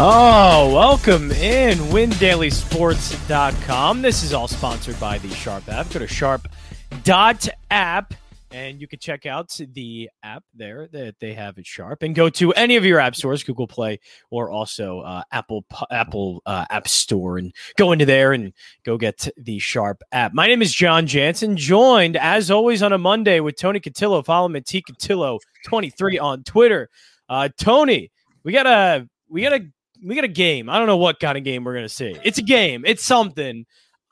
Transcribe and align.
Oh, 0.00 0.72
welcome 0.72 1.32
in 1.32 1.76
windailysports.com. 1.76 4.00
This 4.00 4.22
is 4.22 4.32
all 4.32 4.46
sponsored 4.46 5.00
by 5.00 5.18
the 5.18 5.28
Sharp 5.30 5.68
app. 5.68 5.90
Go 5.90 5.98
to 5.98 6.06
sharp.app 6.06 8.14
and 8.52 8.80
you 8.80 8.86
can 8.86 9.00
check 9.00 9.26
out 9.26 9.58
the 9.72 10.08
app 10.22 10.44
there 10.54 10.86
that 10.92 11.16
they 11.18 11.34
have 11.34 11.58
at 11.58 11.66
Sharp 11.66 12.04
and 12.04 12.14
go 12.14 12.30
to 12.30 12.52
any 12.52 12.76
of 12.76 12.84
your 12.84 13.00
app 13.00 13.16
stores, 13.16 13.42
Google 13.42 13.66
Play 13.66 13.98
or 14.30 14.52
also 14.52 15.00
uh, 15.00 15.24
Apple 15.32 15.64
Apple 15.90 16.44
uh, 16.46 16.64
App 16.70 16.86
Store 16.86 17.36
and 17.36 17.52
go 17.76 17.90
into 17.90 18.06
there 18.06 18.32
and 18.32 18.52
go 18.84 18.98
get 18.98 19.26
the 19.36 19.58
Sharp 19.58 20.04
app. 20.12 20.32
My 20.32 20.46
name 20.46 20.62
is 20.62 20.72
Jon 20.72 21.08
Jansen, 21.08 21.56
joined 21.56 22.16
as 22.16 22.52
always 22.52 22.84
on 22.84 22.92
a 22.92 22.98
Monday 22.98 23.40
with 23.40 23.56
Tony 23.56 23.80
Cutillo. 23.80 24.24
Follow 24.24 24.46
him 24.46 24.54
at 24.54 24.64
T 24.64 24.80
Cutillo 24.80 25.40
23 25.66 26.20
on 26.20 26.44
Twitter. 26.44 26.88
Uh, 27.28 27.48
Tony, 27.58 28.12
we 28.44 28.52
got 28.52 28.68
a 28.68 29.08
we 29.28 29.42
got 29.42 29.54
a 29.54 29.66
we 30.02 30.14
got 30.14 30.24
a 30.24 30.28
game. 30.28 30.68
I 30.68 30.78
don't 30.78 30.86
know 30.86 30.96
what 30.96 31.20
kind 31.20 31.38
of 31.38 31.44
game 31.44 31.64
we're 31.64 31.74
gonna 31.74 31.88
see. 31.88 32.16
It's 32.24 32.38
a 32.38 32.42
game. 32.42 32.84
It's 32.86 33.04
something. 33.04 33.66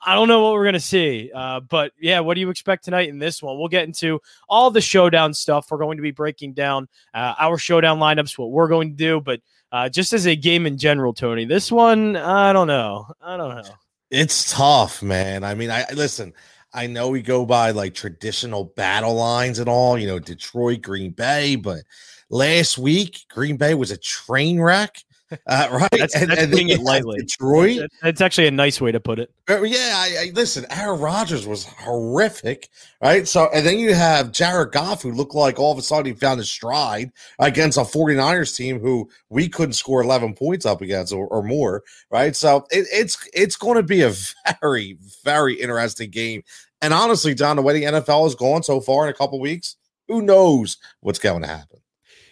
I 0.05 0.13
don't 0.13 0.27
know 0.27 0.43
what 0.43 0.53
we're 0.53 0.65
gonna 0.65 0.79
see. 0.79 1.31
Uh, 1.33 1.59
but 1.59 1.91
yeah, 1.99 2.19
what 2.19 2.35
do 2.35 2.41
you 2.41 2.49
expect 2.49 2.85
tonight 2.85 3.09
in 3.09 3.19
this 3.19 3.41
one? 3.41 3.57
We'll 3.57 3.67
get 3.67 3.85
into 3.85 4.19
all 4.47 4.71
the 4.71 4.81
showdown 4.81 5.33
stuff. 5.33 5.67
We're 5.69 5.79
going 5.79 5.97
to 5.97 6.03
be 6.03 6.11
breaking 6.11 6.53
down 6.53 6.87
uh, 7.13 7.33
our 7.39 7.57
showdown 7.57 7.99
lineups, 7.99 8.37
what 8.37 8.51
we're 8.51 8.67
going 8.67 8.89
to 8.89 8.95
do, 8.95 9.21
but 9.21 9.41
uh, 9.71 9.89
just 9.89 10.13
as 10.13 10.27
a 10.27 10.35
game 10.35 10.65
in 10.65 10.77
general, 10.77 11.13
Tony, 11.13 11.45
this 11.45 11.71
one, 11.71 12.15
I 12.15 12.53
don't 12.53 12.67
know. 12.67 13.07
I 13.21 13.37
don't 13.37 13.55
know. 13.55 13.63
It's 14.09 14.53
tough, 14.53 15.03
man. 15.03 15.43
I 15.43 15.55
mean, 15.55 15.69
I 15.69 15.85
listen. 15.93 16.33
I 16.73 16.87
know 16.87 17.09
we 17.09 17.21
go 17.21 17.45
by 17.45 17.71
like 17.71 17.93
traditional 17.93 18.65
battle 18.65 19.15
lines 19.15 19.59
and 19.59 19.67
all, 19.67 19.97
you 19.97 20.05
know, 20.05 20.19
Detroit, 20.19 20.81
Green 20.81 21.11
Bay, 21.11 21.55
but 21.55 21.81
last 22.29 22.77
week 22.77 23.25
Green 23.29 23.57
Bay 23.57 23.73
was 23.73 23.89
a 23.91 23.97
train 23.97 24.61
wreck. 24.61 25.03
Uh, 25.47 25.67
right, 25.71 25.89
that's, 25.91 26.15
and, 26.15 26.29
that's 26.29 26.41
and 26.41 26.51
putting 26.51 26.69
it 26.69 26.79
lightly. 26.81 27.19
Detroit. 27.19 27.89
That's 28.01 28.21
actually 28.21 28.47
a 28.47 28.51
nice 28.51 28.79
way 28.79 28.91
to 28.91 28.99
put 28.99 29.19
it. 29.19 29.31
Uh, 29.49 29.61
yeah, 29.61 29.93
I, 29.95 30.17
I, 30.19 30.31
listen. 30.33 30.65
Aaron 30.69 30.99
Rodgers 30.99 31.45
was 31.45 31.65
horrific, 31.65 32.69
right? 33.01 33.27
So, 33.27 33.49
and 33.53 33.65
then 33.65 33.79
you 33.79 33.93
have 33.93 34.31
Jared 34.31 34.71
Goff, 34.71 35.01
who 35.01 35.11
looked 35.11 35.35
like 35.35 35.59
all 35.59 35.71
of 35.71 35.77
a 35.77 35.81
sudden 35.81 36.05
he 36.05 36.13
found 36.13 36.39
his 36.39 36.49
stride 36.49 37.11
against 37.39 37.77
a 37.77 37.81
49ers 37.81 38.55
team 38.55 38.79
who 38.79 39.09
we 39.29 39.49
couldn't 39.49 39.73
score 39.73 40.01
11 40.01 40.33
points 40.33 40.65
up 40.65 40.81
against 40.81 41.13
or, 41.13 41.27
or 41.27 41.43
more, 41.43 41.83
right? 42.09 42.35
So, 42.35 42.65
it, 42.71 42.87
it's 42.91 43.17
it's 43.33 43.55
going 43.55 43.77
to 43.77 43.83
be 43.83 44.01
a 44.01 44.13
very 44.61 44.97
very 45.23 45.55
interesting 45.55 46.09
game. 46.09 46.43
And 46.81 46.93
honestly, 46.93 47.33
Jon, 47.33 47.55
the 47.55 47.61
way 47.61 47.73
the 47.73 47.85
NFL 47.85 48.23
has 48.23 48.35
gone 48.35 48.63
so 48.63 48.79
far 48.79 49.05
in 49.05 49.09
a 49.09 49.17
couple 49.17 49.39
weeks, 49.39 49.75
who 50.07 50.21
knows 50.21 50.77
what's 51.01 51.19
going 51.19 51.41
to 51.41 51.47
happen? 51.47 51.79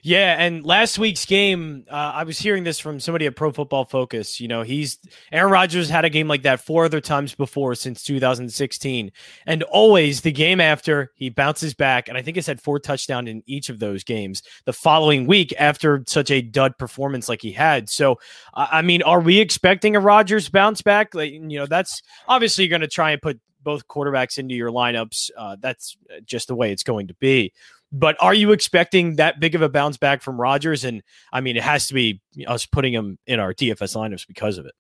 Yeah, 0.06 0.36
and 0.38 0.64
last 0.64 1.00
week's 1.00 1.26
game, 1.26 1.84
uh, 1.90 1.96
I 1.96 2.26
was 2.26 2.38
hearing 2.38 2.64
this 2.64 2.78
from 2.78 3.00
somebody 3.00 3.26
at 3.26 3.36
Pro 3.36 3.52
Football 3.52 3.86
Focus. 3.86 4.40
You 4.40 4.48
know, 4.48 4.62
he's 4.62 5.00
Aaron 5.32 5.52
Rodgers 5.52 5.90
had 5.90 6.06
a 6.06 6.12
game 6.12 6.28
like 6.28 6.44
that 6.44 6.60
four 6.60 6.86
other 6.86 7.02
times 7.02 7.34
before 7.34 7.74
since 7.74 8.04
2016, 8.04 9.12
and 9.48 9.64
always 9.64 10.22
the 10.22 10.32
game 10.32 10.62
after 10.62 11.12
he 11.16 11.32
bounces 11.32 11.74
back, 11.74 12.08
and 12.08 12.20
I 12.20 12.22
think 12.22 12.38
he's 12.38 12.46
had 12.46 12.62
four 12.62 12.78
touchdowns 12.78 13.28
in 13.28 13.42
each 13.48 13.70
of 13.70 13.80
those 13.80 14.04
games 14.04 14.44
the 14.66 14.74
following 14.74 15.26
week 15.26 15.56
after 15.58 16.04
such 16.06 16.30
a 16.30 16.40
dud 16.40 16.78
performance 16.78 17.28
like 17.28 17.42
he 17.42 17.52
had. 17.52 17.90
So, 17.90 18.20
I 18.54 18.84
mean, 18.84 19.02
are 19.02 19.22
we 19.22 19.40
expecting 19.40 19.96
a 19.96 20.00
Rodgers 20.00 20.50
bounce 20.50 20.84
back? 20.84 21.16
Like, 21.16 21.32
you 21.32 21.58
know, 21.58 21.66
that's 21.66 22.04
obviously 22.28 22.66
you're 22.66 22.70
going 22.70 22.82
to 22.82 22.88
try 22.88 23.10
and 23.10 23.22
put 23.24 23.40
both 23.64 23.88
quarterbacks 23.88 24.38
into 24.38 24.54
your 24.54 24.70
lineups. 24.70 25.32
Uh, 25.36 25.56
that's 25.60 25.98
just 26.26 26.48
the 26.48 26.56
way 26.56 26.72
it's 26.72 26.84
going 26.84 27.08
to 27.08 27.16
be. 27.16 27.52
But 27.98 28.18
are 28.20 28.34
you 28.34 28.52
expecting 28.52 29.16
that 29.16 29.40
big 29.40 29.56
of 29.56 29.62
a 29.62 29.70
bounce 29.70 29.96
back 29.96 30.22
from 30.22 30.40
Rodgers? 30.40 30.84
And 30.84 31.02
I 31.32 31.40
mean, 31.40 31.56
it 31.56 31.64
has 31.64 31.88
to 31.88 31.94
be 31.94 32.22
us 32.46 32.66
putting 32.66 32.94
him 32.94 33.18
in 33.26 33.40
our 33.40 33.54
DFS 33.54 33.96
lineups 33.96 34.28
because 34.28 34.58
of 34.58 34.66
it. 34.66 34.74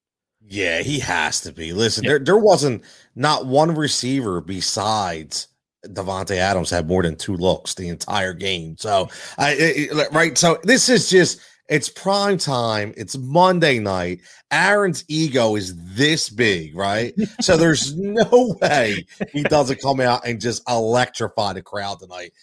Yeah, 0.47 0.81
he 0.81 0.99
has 0.99 1.39
to 1.41 1.53
be. 1.53 1.71
Listen, 1.71 2.03
yeah. 2.03 2.09
there 2.09 2.19
there 2.19 2.37
wasn't 2.37 2.83
not 3.15 3.45
one 3.45 3.73
receiver 3.73 4.41
besides 4.41 5.47
Davante 5.87 6.35
Adams 6.35 6.69
had 6.69 6.87
more 6.87 7.03
than 7.03 7.15
two 7.15 7.37
looks 7.37 7.73
the 7.73 7.87
entire 7.87 8.33
game. 8.33 8.75
So 8.77 9.07
I 9.37 9.55
it, 9.57 10.11
right. 10.11 10.37
So 10.37 10.59
this 10.63 10.89
is 10.89 11.09
just 11.09 11.39
it's 11.67 11.89
prime 11.89 12.37
time. 12.37 12.93
It's 12.95 13.17
Monday 13.17 13.79
night. 13.79 14.21
Aaron's 14.51 15.03
ego 15.07 15.55
is 15.55 15.75
this 15.95 16.29
big, 16.29 16.75
right? 16.75 17.13
so 17.41 17.57
there's 17.57 17.95
no 17.95 18.57
way 18.61 19.05
he 19.31 19.43
doesn't 19.43 19.81
come 19.81 19.99
out 19.99 20.25
and 20.25 20.39
just 20.39 20.67
electrify 20.69 21.53
the 21.53 21.61
crowd 21.61 21.99
tonight. 21.99 22.33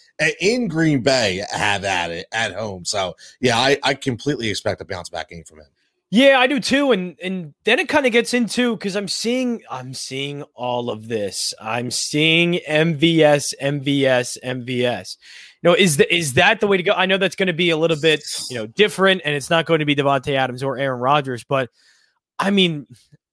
In 0.40 0.68
Green 0.68 1.02
Bay, 1.02 1.44
have 1.50 1.84
at 1.84 2.10
it 2.10 2.26
at 2.32 2.52
home. 2.52 2.84
So 2.84 3.16
yeah, 3.40 3.56
I, 3.58 3.78
I 3.82 3.94
completely 3.94 4.50
expect 4.50 4.80
a 4.80 4.84
bounce 4.84 5.08
back 5.08 5.30
game 5.30 5.44
from 5.44 5.60
him. 5.60 5.66
Yeah, 6.14 6.38
I 6.38 6.46
do 6.46 6.60
too. 6.60 6.92
And 6.92 7.16
and 7.22 7.54
then 7.64 7.78
it 7.78 7.88
kind 7.88 8.04
of 8.04 8.12
gets 8.12 8.34
into 8.34 8.76
because 8.76 8.96
I'm 8.96 9.08
seeing 9.08 9.62
I'm 9.70 9.94
seeing 9.94 10.42
all 10.54 10.90
of 10.90 11.08
this. 11.08 11.54
I'm 11.58 11.90
seeing 11.90 12.60
MVS, 12.68 13.54
MVS, 13.62 14.36
MVS 14.44 15.16
You 15.62 15.70
know, 15.70 15.74
is 15.74 15.96
the, 15.96 16.14
is 16.14 16.34
that 16.34 16.60
the 16.60 16.66
way 16.66 16.76
to 16.76 16.82
go? 16.82 16.92
I 16.92 17.06
know 17.06 17.16
that's 17.16 17.34
going 17.34 17.46
to 17.46 17.54
be 17.54 17.70
a 17.70 17.78
little 17.78 17.96
bit, 17.98 18.22
you 18.50 18.56
know, 18.56 18.66
different, 18.66 19.22
and 19.24 19.34
it's 19.34 19.48
not 19.48 19.64
going 19.64 19.78
to 19.78 19.86
be 19.86 19.96
Davante 19.96 20.34
Adams 20.34 20.62
or 20.62 20.76
Aaron 20.76 21.00
Rodgers, 21.00 21.44
but 21.44 21.70
I 22.38 22.50
mean, 22.50 22.86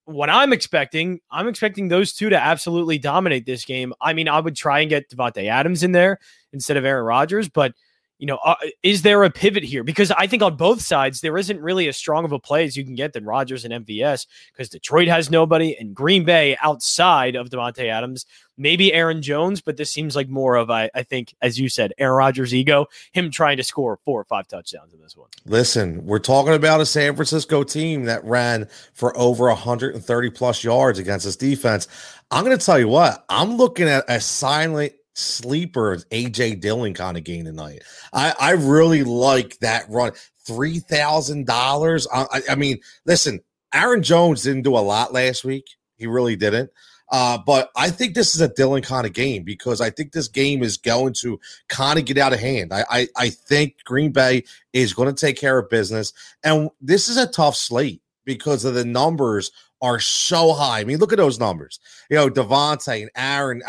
what 0.06 0.30
I'm 0.30 0.54
expecting, 0.54 1.20
I'm 1.30 1.50
expecting 1.50 1.90
those 1.90 2.14
two 2.14 2.30
to 2.30 2.42
absolutely 2.42 2.98
dominate 2.98 3.46
this 3.46 3.66
game. 3.66 3.94
I 4.00 4.14
mean, 4.14 4.30
I 4.30 4.40
would 4.40 4.56
try 4.56 4.80
and 4.80 4.90
get 4.90 5.10
Davante 5.10 5.50
Adams 5.50 5.84
in 5.84 5.92
there 5.92 6.18
instead 6.54 6.78
of 6.78 6.86
Aaron 6.86 7.04
Rodgers, 7.04 7.50
but 7.50 7.74
you 8.20 8.26
know, 8.26 8.38
uh, 8.44 8.56
is 8.84 9.02
there 9.02 9.24
a 9.24 9.30
pivot 9.30 9.64
here? 9.64 9.82
Because 9.82 10.12
I 10.12 10.28
think 10.28 10.44
on 10.44 10.58
both 10.58 10.82
sides, 10.82 11.22
there 11.22 11.38
isn't 11.38 11.60
really 11.62 11.88
as 11.88 11.96
strong 11.96 12.26
of 12.26 12.34
a 12.34 12.40
play 12.40 12.66
as 12.66 12.76
you 12.76 12.84
can 12.84 12.94
get 12.94 13.14
than 13.14 13.24
Rodgers 13.24 13.64
and 13.64 13.86
MVS 13.86 14.28
because 14.52 14.68
Detroit 14.68 15.08
has 15.08 15.32
nobody 15.32 15.76
and 15.80 15.96
Green 15.96 16.26
Bay 16.26 16.58
outside 16.62 17.36
of 17.36 17.50
Davante 17.50 17.90
Adams, 17.90 18.26
maybe 18.58 18.94
Aaron 18.94 19.22
Jones, 19.22 19.62
but 19.62 19.78
this 19.78 19.90
seems 19.90 20.18
like 20.18 20.28
more 20.28 20.58
of, 20.58 20.70
I, 20.70 20.90
I 20.94 21.04
think, 21.04 21.34
as 21.42 21.58
you 21.58 21.70
said, 21.70 21.94
Aaron 21.98 22.18
Rodgers' 22.18 22.54
ego, 22.54 22.88
him 23.14 23.32
trying 23.32 23.56
to 23.56 23.64
score 23.64 23.98
four 24.04 24.20
or 24.20 24.26
five 24.26 24.50
touchdowns 24.50 24.94
in 24.94 25.00
this 25.00 25.16
one. 25.16 25.30
Listen, 25.46 26.06
we're 26.06 26.20
talking 26.20 26.54
about 26.54 26.82
a 26.82 26.86
San 26.86 27.16
Francisco 27.16 27.64
team 27.64 28.04
that 28.04 28.24
ran 28.26 28.68
for 28.94 29.18
over 29.18 29.46
130 29.46 30.30
plus 30.32 30.62
yards 30.62 31.00
against 31.00 31.26
this 31.26 31.38
defense. 31.38 31.88
I'm 32.32 32.44
going 32.44 32.58
to 32.58 32.64
tell 32.64 32.78
you 32.78 32.90
what, 32.90 33.24
I'm 33.30 33.56
looking 33.56 33.88
at 33.88 34.04
a 34.10 34.20
silent 34.20 34.94
sleeper 35.20 35.98
AJ 36.12 36.62
Dillon 36.62 36.94
kind 36.94 37.18
of 37.18 37.24
game 37.24 37.46
tonight. 37.46 37.84
I, 38.14 38.34
I 38.40 38.52
really 38.52 39.04
like 39.04 39.60
that 39.60 39.90
run. 39.90 40.14
Three 40.46 40.80
thousand 40.80 41.46
dollars. 41.46 42.08
I, 42.12 42.42
I 42.50 42.56
mean, 42.56 42.80
listen, 43.06 43.42
Aaron 43.74 44.02
Jones 44.02 44.44
didn't 44.44 44.64
do 44.64 44.76
a 44.76 44.80
lot 44.80 45.14
last 45.14 45.44
week. 45.44 45.66
He 45.98 46.08
really 46.08 46.36
didn't. 46.36 46.72
Uh, 47.12 47.40
but 47.44 47.72
I 47.76 47.90
think 47.90 48.14
this 48.14 48.36
is 48.36 48.42
a 48.42 48.48
Dillon 48.48 48.84
kind 48.84 49.06
of 49.06 49.14
game 49.14 49.44
because 49.44 49.82
I 49.82 49.90
think 49.90 50.12
this 50.12 50.28
game 50.28 50.62
is 50.62 50.78
going 50.78 51.14
to 51.22 51.40
kind 51.68 51.98
of 51.98 52.06
get 52.06 52.20
out 52.20 52.34
of 52.34 52.40
hand. 52.40 52.72
I, 52.72 52.86
I, 52.90 53.08
I 53.18 53.30
think 53.30 53.78
Green 53.84 54.12
Bay 54.12 54.44
is 54.74 54.94
going 54.94 55.14
to 55.14 55.20
take 55.20 55.38
care 55.38 55.58
of 55.58 55.70
business. 55.70 56.14
And 56.44 56.70
this 56.80 57.10
is 57.10 57.18
a 57.18 57.28
tough 57.28 57.56
slate 57.56 58.02
because 58.26 58.64
of 58.64 58.76
the 58.76 58.86
numbers 58.86 59.52
are 59.82 60.00
so 60.00 60.54
high. 60.54 60.80
I 60.80 60.84
mean, 60.84 60.98
look 60.98 61.14
at 61.14 61.18
those 61.18 61.40
numbers. 61.40 61.80
You 62.10 62.18
know, 62.18 62.30
Davante 62.30 63.02
and 63.02 63.12
Aaron, 63.16 63.62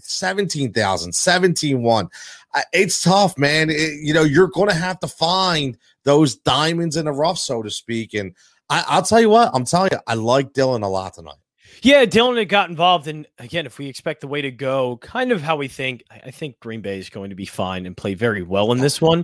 17,000, 0.00 1.12
17 1.12 1.82
1. 1.82 2.08
It's 2.72 3.02
tough, 3.02 3.38
man. 3.38 3.70
It, 3.70 4.00
you 4.00 4.12
know, 4.12 4.22
you're 4.22 4.48
going 4.48 4.68
to 4.68 4.74
have 4.74 5.00
to 5.00 5.08
find 5.08 5.76
those 6.04 6.36
diamonds 6.36 6.96
in 6.96 7.06
the 7.06 7.12
rough, 7.12 7.38
so 7.38 7.62
to 7.62 7.70
speak. 7.70 8.14
And 8.14 8.34
I, 8.70 8.84
I'll 8.86 9.02
tell 9.02 9.20
you 9.20 9.30
what, 9.30 9.50
I'm 9.54 9.64
telling 9.64 9.90
you, 9.92 9.98
I 10.06 10.14
like 10.14 10.52
Dillon 10.52 10.82
a 10.82 10.88
lot 10.88 11.14
tonight. 11.14 11.36
Yeah, 11.82 12.04
Dillon 12.04 12.36
had 12.36 12.48
got 12.48 12.70
involved, 12.70 13.06
and 13.06 13.26
again, 13.38 13.66
if 13.66 13.78
we 13.78 13.86
expect 13.86 14.20
the 14.20 14.26
way 14.26 14.42
to 14.42 14.50
go, 14.50 14.96
kind 14.98 15.32
of 15.32 15.42
how 15.42 15.56
we 15.56 15.68
think, 15.68 16.02
I 16.10 16.30
think 16.30 16.58
Green 16.60 16.80
Bay 16.80 16.98
is 16.98 17.08
going 17.08 17.30
to 17.30 17.36
be 17.36 17.44
fine 17.44 17.86
and 17.86 17.96
play 17.96 18.14
very 18.14 18.42
well 18.42 18.72
in 18.72 18.78
this 18.78 19.00
one. 19.00 19.18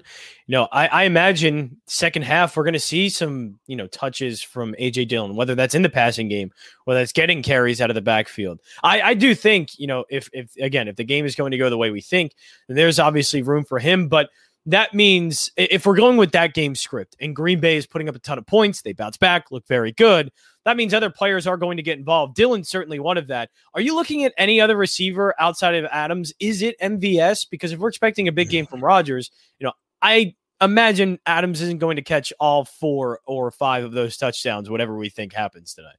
You 0.46 0.52
know, 0.52 0.68
I, 0.70 0.86
I 0.86 1.02
imagine 1.04 1.76
second 1.86 2.22
half 2.22 2.56
we're 2.56 2.64
going 2.64 2.74
to 2.74 2.80
see 2.80 3.08
some, 3.08 3.58
you 3.66 3.76
know, 3.76 3.86
touches 3.86 4.42
from 4.42 4.74
AJ 4.78 5.08
Dillon, 5.08 5.36
whether 5.36 5.54
that's 5.54 5.74
in 5.74 5.82
the 5.82 5.88
passing 5.88 6.28
game, 6.28 6.50
whether 6.84 7.00
that's 7.00 7.12
getting 7.12 7.42
carries 7.42 7.80
out 7.80 7.90
of 7.90 7.94
the 7.94 8.02
backfield. 8.02 8.60
I, 8.82 9.00
I 9.00 9.14
do 9.14 9.34
think, 9.34 9.78
you 9.78 9.86
know, 9.86 10.04
if 10.10 10.28
if 10.32 10.54
again, 10.60 10.86
if 10.88 10.96
the 10.96 11.04
game 11.04 11.24
is 11.24 11.34
going 11.34 11.50
to 11.52 11.58
go 11.58 11.70
the 11.70 11.78
way 11.78 11.90
we 11.90 12.00
think, 12.00 12.34
then 12.68 12.76
there's 12.76 12.98
obviously 12.98 13.42
room 13.42 13.64
for 13.64 13.78
him, 13.78 14.08
but 14.08 14.28
that 14.66 14.94
means 14.94 15.50
if 15.56 15.84
we're 15.84 15.96
going 15.96 16.16
with 16.16 16.32
that 16.32 16.54
game 16.54 16.74
script 16.74 17.16
and 17.20 17.36
Green 17.36 17.60
Bay 17.60 17.76
is 17.76 17.86
putting 17.86 18.08
up 18.08 18.16
a 18.16 18.18
ton 18.18 18.38
of 18.38 18.46
points, 18.46 18.82
they 18.82 18.92
bounce 18.92 19.16
back, 19.16 19.50
look 19.50 19.66
very 19.68 19.92
good. 19.92 20.32
That 20.64 20.78
means 20.78 20.94
other 20.94 21.10
players 21.10 21.46
are 21.46 21.58
going 21.58 21.76
to 21.76 21.82
get 21.82 21.98
involved. 21.98 22.34
Dillon's 22.34 22.70
certainly 22.70 22.98
one 22.98 23.18
of 23.18 23.26
that. 23.26 23.50
Are 23.74 23.82
you 23.82 23.94
looking 23.94 24.24
at 24.24 24.32
any 24.38 24.60
other 24.60 24.76
receiver 24.76 25.34
outside 25.38 25.74
of 25.74 25.84
Adams? 25.90 26.32
Is 26.40 26.62
it 26.62 26.80
MVS? 26.80 27.46
Because 27.50 27.72
if 27.72 27.78
we're 27.78 27.88
expecting 27.88 28.26
a 28.26 28.32
big 28.32 28.48
game 28.48 28.64
from 28.64 28.82
Rodgers, 28.82 29.30
you 29.58 29.66
know, 29.66 29.72
I 30.00 30.34
imagine 30.62 31.18
Adams 31.26 31.60
isn't 31.60 31.78
going 31.78 31.96
to 31.96 32.02
catch 32.02 32.32
all 32.40 32.64
four 32.64 33.20
or 33.26 33.50
five 33.50 33.84
of 33.84 33.92
those 33.92 34.16
touchdowns, 34.16 34.70
whatever 34.70 34.96
we 34.96 35.10
think 35.10 35.34
happens 35.34 35.74
tonight. 35.74 35.96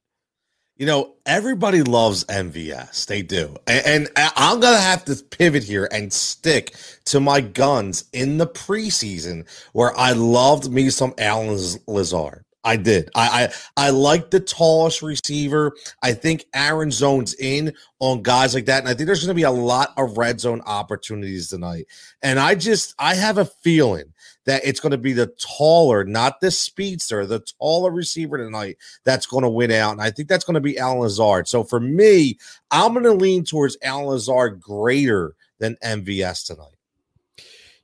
You 0.78 0.84
know, 0.86 1.14
everybody 1.24 1.82
loves 1.82 2.24
MVS. 2.24 3.06
They 3.06 3.22
do. 3.22 3.56
And, 3.66 3.86
and, 3.86 4.32
I'm 4.36 4.60
going 4.60 4.74
to 4.74 4.80
have 4.80 5.06
to 5.06 5.16
pivot 5.16 5.62
here 5.62 5.88
and 5.90 6.12
stick 6.12 6.76
to 7.06 7.18
my 7.18 7.40
guns 7.40 8.04
in 8.12 8.36
the 8.38 8.46
preseason 8.46 9.48
where 9.72 9.96
I 9.98 10.12
loved 10.12 10.70
me 10.70 10.90
some 10.90 11.14
Allen 11.18 11.58
Lazard. 11.86 12.45
I 12.66 12.76
did. 12.76 13.10
I, 13.14 13.44
I 13.76 13.86
I 13.86 13.90
like 13.90 14.30
the 14.30 14.40
tallest 14.40 15.00
receiver. 15.00 15.72
I 16.02 16.12
think 16.12 16.46
Aaron 16.52 16.90
zones 16.90 17.34
in 17.34 17.72
on 18.00 18.22
guys 18.22 18.54
like 18.54 18.66
that, 18.66 18.80
and 18.80 18.88
I 18.88 18.94
think 18.94 19.06
there's 19.06 19.20
going 19.20 19.28
to 19.28 19.34
be 19.34 19.44
a 19.44 19.50
lot 19.52 19.94
of 19.96 20.18
red 20.18 20.40
zone 20.40 20.60
opportunities 20.66 21.48
tonight. 21.48 21.86
And 22.22 22.40
I 22.40 22.56
just 22.56 22.94
I 22.98 23.14
have 23.14 23.38
a 23.38 23.44
feeling 23.44 24.12
that 24.46 24.62
it's 24.64 24.80
going 24.80 24.90
to 24.90 24.98
be 24.98 25.12
the 25.12 25.28
taller, 25.38 26.04
not 26.04 26.40
the 26.40 26.50
speedster, 26.50 27.24
the 27.24 27.44
taller 27.60 27.92
receiver 27.92 28.36
tonight 28.36 28.78
that's 29.04 29.26
going 29.26 29.42
to 29.42 29.48
win 29.48 29.70
out. 29.70 29.92
And 29.92 30.02
I 30.02 30.10
think 30.10 30.28
that's 30.28 30.44
going 30.44 30.54
to 30.54 30.60
be 30.60 30.78
Allen 30.78 30.98
Lazard. 30.98 31.46
So 31.46 31.62
for 31.62 31.78
me, 31.78 32.36
I'm 32.72 32.92
going 32.94 33.04
to 33.04 33.12
lean 33.12 33.44
towards 33.44 33.76
Allen 33.82 34.06
Lazard 34.06 34.60
greater 34.60 35.36
than 35.58 35.76
MVS 35.84 36.46
tonight. 36.46 36.75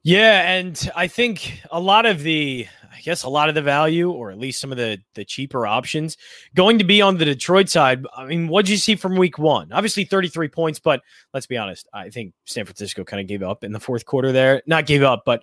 Yeah, 0.05 0.53
and 0.53 0.91
I 0.97 1.07
think 1.07 1.63
a 1.71 1.79
lot 1.79 2.07
of 2.07 2.23
the 2.23 2.67
I 2.93 3.01
guess 3.01 3.23
a 3.23 3.29
lot 3.29 3.49
of 3.49 3.55
the 3.55 3.63
value, 3.63 4.11
or 4.11 4.31
at 4.31 4.39
least 4.39 4.61
some 4.61 4.73
of 4.73 4.79
the 4.79 5.01
the 5.15 5.25
cheaper 5.25 5.67
options, 5.67 6.17
going 6.55 6.79
to 6.79 6.85
be 6.85 7.01
on 7.01 7.19
the 7.19 7.25
Detroit 7.25 7.69
side. 7.69 8.05
I 8.17 8.27
mean, 8.27 8.49
what 8.49 8.65
did 8.65 8.73
you 8.73 8.79
see 8.79 8.97
from 8.97 9.17
Week 9.17 9.39
One? 9.39 9.73
Obviously, 9.73 10.05
thirty 10.05 10.29
three 10.29 10.49
points, 10.49 10.81
but 10.81 11.03
let's 11.33 11.47
be 11.47 11.57
honest. 11.57 11.89
I 11.93 12.11
think 12.11 12.35
San 12.47 12.65
Francisco 12.65 13.05
kind 13.05 13.21
of 13.21 13.29
gave 13.29 13.43
up 13.43 13.63
in 13.63 13.73
the 13.73 13.81
fourth 13.81 14.05
quarter. 14.05 14.33
There, 14.33 14.63
not 14.67 14.87
gave 14.87 15.03
up, 15.05 15.23
but 15.25 15.43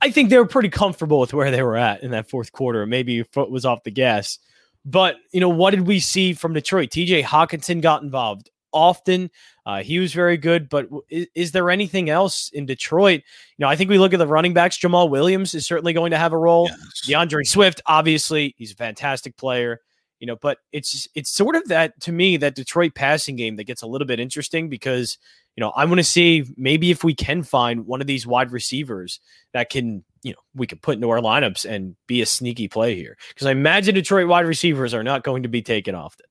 I 0.00 0.10
think 0.10 0.30
they 0.30 0.38
were 0.38 0.46
pretty 0.46 0.70
comfortable 0.70 1.20
with 1.20 1.34
where 1.34 1.50
they 1.50 1.62
were 1.62 1.76
at 1.76 2.02
in 2.02 2.10
that 2.12 2.30
fourth 2.30 2.52
quarter. 2.52 2.86
Maybe 2.86 3.12
your 3.12 3.26
foot 3.26 3.50
was 3.50 3.66
off 3.66 3.82
the 3.82 3.90
gas, 3.90 4.38
but 4.86 5.16
you 5.32 5.40
know 5.40 5.50
what 5.50 5.72
did 5.72 5.86
we 5.86 6.00
see 6.00 6.32
from 6.32 6.54
Detroit? 6.54 6.90
T.J. 6.90 7.22
Hockenson 7.24 7.82
got 7.82 8.02
involved 8.02 8.48
often. 8.72 9.30
Uh, 9.68 9.82
he 9.82 9.98
was 9.98 10.14
very 10.14 10.38
good, 10.38 10.66
but 10.70 10.88
is, 11.10 11.26
is, 11.34 11.52
there 11.52 11.68
anything 11.68 12.08
else 12.08 12.48
in 12.54 12.64
Detroit? 12.64 13.20
You 13.58 13.64
know, 13.64 13.68
I 13.68 13.76
think 13.76 13.90
we 13.90 13.98
look 13.98 14.14
at 14.14 14.18
the 14.18 14.26
running 14.26 14.54
backs. 14.54 14.78
Jamaal 14.78 15.10
Williams 15.10 15.54
is 15.54 15.66
certainly 15.66 15.92
going 15.92 16.12
to 16.12 16.16
have 16.16 16.32
a 16.32 16.38
role. 16.38 16.70
Yes. 16.70 17.06
DeAndre 17.06 17.46
Swift, 17.46 17.82
obviously, 17.84 18.54
he's 18.56 18.72
a 18.72 18.76
fantastic 18.76 19.36
player. 19.36 19.82
You 20.20 20.26
know, 20.26 20.36
but 20.36 20.56
it's 20.72 21.06
it's 21.14 21.30
sort 21.30 21.54
of 21.54 21.68
that 21.68 22.00
to 22.00 22.12
me 22.12 22.38
that 22.38 22.54
Detroit 22.54 22.94
passing 22.94 23.36
game 23.36 23.56
that 23.56 23.64
gets 23.64 23.82
a 23.82 23.86
little 23.86 24.06
bit 24.06 24.18
interesting 24.18 24.70
because 24.70 25.18
you 25.54 25.60
know 25.60 25.70
I 25.76 25.84
want 25.84 25.98
to 25.98 26.04
see 26.04 26.44
maybe 26.56 26.90
if 26.90 27.04
we 27.04 27.14
can 27.14 27.42
find 27.42 27.86
one 27.86 28.00
of 28.00 28.06
these 28.06 28.26
wide 28.26 28.50
receivers 28.50 29.20
that 29.52 29.70
can 29.70 30.02
you 30.22 30.32
know 30.32 30.38
we 30.54 30.66
could 30.66 30.82
put 30.82 30.96
into 30.96 31.10
our 31.10 31.20
lineups 31.20 31.64
and 31.64 31.94
be 32.08 32.20
a 32.20 32.26
sneaky 32.26 32.66
play 32.66 32.96
here 32.96 33.16
because 33.28 33.46
I 33.46 33.52
imagine 33.52 33.94
Detroit 33.94 34.26
wide 34.26 34.46
receivers 34.46 34.92
are 34.92 35.04
not 35.04 35.22
going 35.22 35.44
to 35.44 35.48
be 35.48 35.62
taken 35.62 35.94
often. 35.94 36.26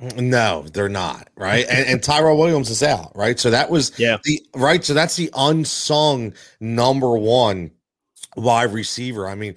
No, 0.00 0.62
they're 0.72 0.88
not 0.88 1.28
right, 1.36 1.66
and, 1.68 1.86
and 1.88 2.02
Tyrell 2.02 2.38
Williams 2.38 2.70
is 2.70 2.84
out, 2.84 3.10
right? 3.16 3.38
So 3.38 3.50
that 3.50 3.68
was 3.68 3.98
yeah, 3.98 4.18
the 4.22 4.40
right. 4.54 4.84
So 4.84 4.94
that's 4.94 5.16
the 5.16 5.30
unsung 5.34 6.34
number 6.60 7.16
one 7.16 7.72
wide 8.38 8.72
receiver. 8.72 9.28
I 9.28 9.34
mean, 9.34 9.54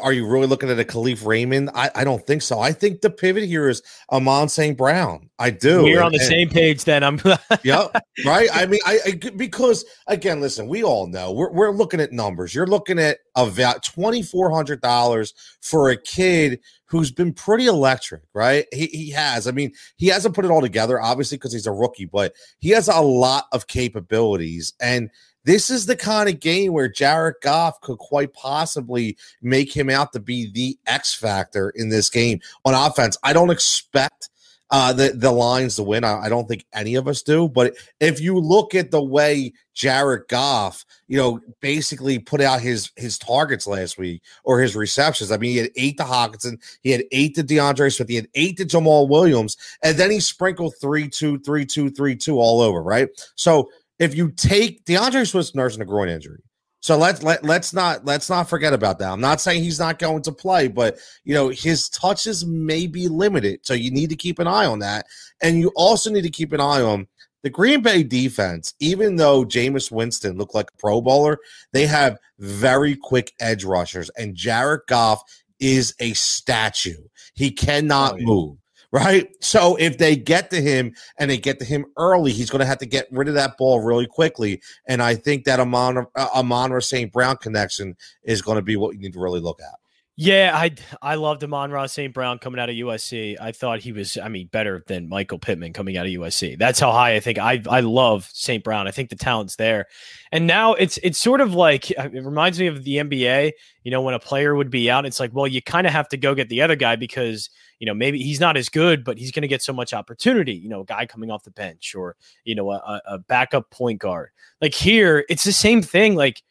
are 0.00 0.12
you 0.12 0.26
really 0.26 0.46
looking 0.46 0.70
at 0.70 0.78
a 0.78 0.84
Kalif 0.84 1.26
Raymond? 1.26 1.70
I, 1.74 1.90
I 1.94 2.04
don't 2.04 2.26
think 2.26 2.42
so. 2.42 2.60
I 2.60 2.72
think 2.72 3.00
the 3.00 3.10
pivot 3.10 3.44
here 3.44 3.68
is 3.68 3.82
Amon 4.10 4.48
St. 4.48 4.76
Brown. 4.76 5.30
I 5.38 5.50
do. 5.50 5.82
We're 5.84 6.02
on 6.02 6.12
the 6.12 6.18
and, 6.18 6.26
same 6.26 6.48
page 6.48 6.84
then. 6.84 7.02
I'm 7.02 7.20
Yep. 7.64 7.96
Right. 8.24 8.48
I 8.52 8.66
mean, 8.66 8.80
I, 8.86 8.98
I, 9.06 9.30
because 9.36 9.84
again, 10.06 10.40
listen, 10.40 10.68
we 10.68 10.82
all 10.82 11.06
know 11.06 11.32
we're, 11.32 11.50
we're 11.52 11.70
looking 11.70 12.00
at 12.00 12.12
numbers. 12.12 12.54
You're 12.54 12.66
looking 12.66 12.98
at 12.98 13.18
about 13.36 13.82
twenty 13.82 14.22
four 14.22 14.50
hundred 14.50 14.80
dollars 14.80 15.34
for 15.60 15.90
a 15.90 15.96
kid 15.96 16.60
who's 16.90 17.12
been 17.12 17.32
pretty 17.32 17.66
electric, 17.66 18.22
right? 18.34 18.66
He, 18.72 18.86
he 18.86 19.10
has. 19.10 19.46
I 19.46 19.52
mean, 19.52 19.72
he 19.96 20.08
hasn't 20.08 20.34
put 20.34 20.44
it 20.44 20.50
all 20.50 20.60
together, 20.60 21.00
obviously, 21.00 21.38
because 21.38 21.52
he's 21.52 21.66
a 21.66 21.72
rookie, 21.72 22.04
but 22.04 22.34
he 22.58 22.70
has 22.70 22.88
a 22.88 23.00
lot 23.00 23.46
of 23.52 23.68
capabilities. 23.68 24.72
And 24.80 25.08
this 25.50 25.68
is 25.68 25.86
the 25.86 25.96
kind 25.96 26.28
of 26.28 26.38
game 26.38 26.72
where 26.72 26.88
Jared 26.88 27.34
Goff 27.42 27.80
could 27.80 27.98
quite 27.98 28.32
possibly 28.32 29.16
make 29.42 29.76
him 29.76 29.90
out 29.90 30.12
to 30.12 30.20
be 30.20 30.48
the 30.52 30.78
X 30.86 31.12
factor 31.12 31.70
in 31.70 31.88
this 31.88 32.08
game 32.08 32.40
on 32.64 32.74
offense. 32.74 33.18
I 33.24 33.32
don't 33.32 33.50
expect 33.50 34.28
uh, 34.70 34.92
the 34.92 35.10
the 35.12 35.32
lines 35.32 35.74
to 35.74 35.82
win. 35.82 36.04
I, 36.04 36.26
I, 36.26 36.28
don't 36.28 36.46
think 36.46 36.64
any 36.72 36.94
of 36.94 37.08
us 37.08 37.22
do. 37.22 37.48
But 37.48 37.74
if 37.98 38.20
you 38.20 38.38
look 38.38 38.76
at 38.76 38.92
the 38.92 39.02
way 39.02 39.52
Jared 39.74 40.28
Goff, 40.28 40.84
you 41.08 41.16
know, 41.16 41.40
basically 41.60 42.20
put 42.20 42.40
out 42.40 42.60
his 42.60 42.92
his 42.94 43.18
targets 43.18 43.66
last 43.66 43.98
week 43.98 44.22
or 44.44 44.60
his 44.60 44.76
receptions. 44.76 45.32
I 45.32 45.38
mean, 45.38 45.50
he 45.50 45.56
had 45.56 45.70
eight 45.74 45.96
to 45.96 46.04
Hockenson, 46.04 46.60
he 46.82 46.90
had 46.92 47.02
eight 47.10 47.34
to 47.34 47.42
DeAndre 47.42 47.92
Swift, 47.92 48.10
he 48.10 48.16
had 48.16 48.28
eight 48.34 48.58
to 48.58 48.64
Jamaal 48.64 49.08
Williams, 49.08 49.56
and 49.82 49.96
then 49.96 50.10
he 50.10 50.20
sprinkled 50.20 50.74
three, 50.80 51.08
two, 51.08 51.40
three, 51.40 51.66
two, 51.66 51.90
three, 51.90 52.14
two 52.14 52.38
all 52.38 52.60
over. 52.60 52.80
Right. 52.80 53.08
So 53.34 53.70
if 54.00 54.16
you 54.16 54.32
take 54.32 54.84
DeAndre 54.86 55.28
Swift's 55.28 55.54
nursing 55.54 55.82
a 55.82 55.84
groin 55.84 56.08
injury. 56.08 56.42
So 56.82 56.96
let's 56.96 57.22
let 57.22 57.44
let's 57.44 57.74
not 57.74 58.06
let's 58.06 58.30
not 58.30 58.48
forget 58.48 58.72
about 58.72 58.98
that. 58.98 59.12
I'm 59.12 59.20
not 59.20 59.40
saying 59.40 59.62
he's 59.62 59.78
not 59.78 59.98
going 59.98 60.22
to 60.22 60.32
play, 60.32 60.66
but 60.66 60.98
you 61.24 61.34
know 61.34 61.50
his 61.50 61.90
touches 61.90 62.46
may 62.46 62.86
be 62.86 63.06
limited, 63.06 63.60
so 63.62 63.74
you 63.74 63.90
need 63.90 64.08
to 64.08 64.16
keep 64.16 64.38
an 64.38 64.46
eye 64.46 64.64
on 64.64 64.78
that. 64.78 65.04
And 65.42 65.60
you 65.60 65.70
also 65.76 66.10
need 66.10 66.22
to 66.22 66.30
keep 66.30 66.54
an 66.54 66.60
eye 66.60 66.80
on 66.80 67.06
the 67.42 67.50
Green 67.50 67.82
Bay 67.82 68.02
defense. 68.02 68.72
Even 68.80 69.16
though 69.16 69.44
Jameis 69.44 69.92
Winston 69.92 70.38
looked 70.38 70.54
like 70.54 70.70
a 70.72 70.78
Pro 70.78 71.02
Bowler, 71.02 71.38
they 71.74 71.86
have 71.86 72.16
very 72.38 72.96
quick 72.96 73.34
edge 73.40 73.62
rushers, 73.62 74.10
and 74.16 74.34
Jared 74.34 74.80
Goff 74.88 75.22
is 75.60 75.94
a 76.00 76.14
statue. 76.14 77.02
He 77.34 77.50
cannot 77.50 78.14
oh, 78.14 78.16
yeah. 78.16 78.24
move 78.24 78.56
right? 78.92 79.28
So 79.40 79.76
if 79.76 79.98
they 79.98 80.16
get 80.16 80.50
to 80.50 80.60
him 80.60 80.94
and 81.18 81.30
they 81.30 81.38
get 81.38 81.58
to 81.60 81.64
him 81.64 81.86
early, 81.96 82.32
he's 82.32 82.50
going 82.50 82.60
to 82.60 82.66
have 82.66 82.78
to 82.78 82.86
get 82.86 83.06
rid 83.10 83.28
of 83.28 83.34
that 83.34 83.56
ball 83.56 83.80
really 83.80 84.06
quickly. 84.06 84.60
And 84.86 85.02
I 85.02 85.14
think 85.14 85.44
that 85.44 85.60
Amon, 85.60 86.06
uh, 86.16 86.28
Amon 86.34 86.72
or 86.72 86.80
St. 86.80 87.12
Brown 87.12 87.36
connection 87.36 87.96
is 88.24 88.42
going 88.42 88.56
to 88.56 88.62
be 88.62 88.76
what 88.76 88.94
you 88.94 89.00
need 89.00 89.12
to 89.12 89.20
really 89.20 89.40
look 89.40 89.60
at. 89.60 89.80
Yeah, 90.22 90.52
I 90.54 90.74
I 91.00 91.14
loved 91.14 91.42
Amon-Ra 91.42 91.86
St. 91.86 92.12
Brown 92.12 92.38
coming 92.38 92.60
out 92.60 92.68
of 92.68 92.74
USC. 92.74 93.36
I 93.40 93.52
thought 93.52 93.80
he 93.80 93.90
was, 93.90 94.18
I 94.18 94.28
mean, 94.28 94.48
better 94.52 94.84
than 94.86 95.08
Michael 95.08 95.38
Pittman 95.38 95.72
coming 95.72 95.96
out 95.96 96.04
of 96.04 96.12
USC. 96.12 96.58
That's 96.58 96.78
how 96.78 96.92
high 96.92 97.14
I 97.14 97.20
think 97.20 97.38
I 97.38 97.62
I 97.66 97.80
love 97.80 98.28
St. 98.34 98.62
Brown. 98.62 98.86
I 98.86 98.90
think 98.90 99.08
the 99.08 99.16
talent's 99.16 99.56
there. 99.56 99.86
And 100.30 100.46
now 100.46 100.74
it's 100.74 100.98
it's 101.02 101.18
sort 101.18 101.40
of 101.40 101.54
like 101.54 101.90
uh, 101.96 102.10
it 102.12 102.22
reminds 102.22 102.60
me 102.60 102.66
of 102.66 102.84
the 102.84 102.96
NBA, 102.96 103.52
you 103.82 103.90
know, 103.90 104.02
when 104.02 104.12
a 104.12 104.18
player 104.18 104.54
would 104.54 104.68
be 104.68 104.90
out, 104.90 105.06
it's 105.06 105.20
like, 105.20 105.30
well, 105.32 105.46
you 105.46 105.62
kind 105.62 105.86
of 105.86 105.94
have 105.94 106.08
to 106.10 106.18
go 106.18 106.34
get 106.34 106.50
the 106.50 106.60
other 106.60 106.76
guy 106.76 106.96
because, 106.96 107.48
you 107.80 107.86
know, 107.86 107.94
maybe 107.94 108.22
he's 108.22 108.38
not 108.38 108.56
as 108.56 108.68
good, 108.68 109.02
but 109.02 109.18
he's 109.18 109.32
going 109.32 109.42
to 109.42 109.48
get 109.48 109.62
so 109.62 109.72
much 109.72 109.92
opportunity, 109.92 110.52
you 110.52 110.68
know, 110.68 110.82
a 110.82 110.84
guy 110.84 111.06
coming 111.06 111.30
off 111.30 111.44
the 111.44 111.50
bench 111.50 111.94
or, 111.94 112.14
you 112.44 112.54
know, 112.54 112.70
a, 112.70 113.02
a 113.06 113.18
backup 113.18 113.70
point 113.70 113.98
guard. 113.98 114.28
Like 114.60 114.74
here, 114.74 115.24
it's 115.30 115.44
the 115.44 115.52
same 115.52 115.80
thing. 115.80 116.14
Like 116.14 116.42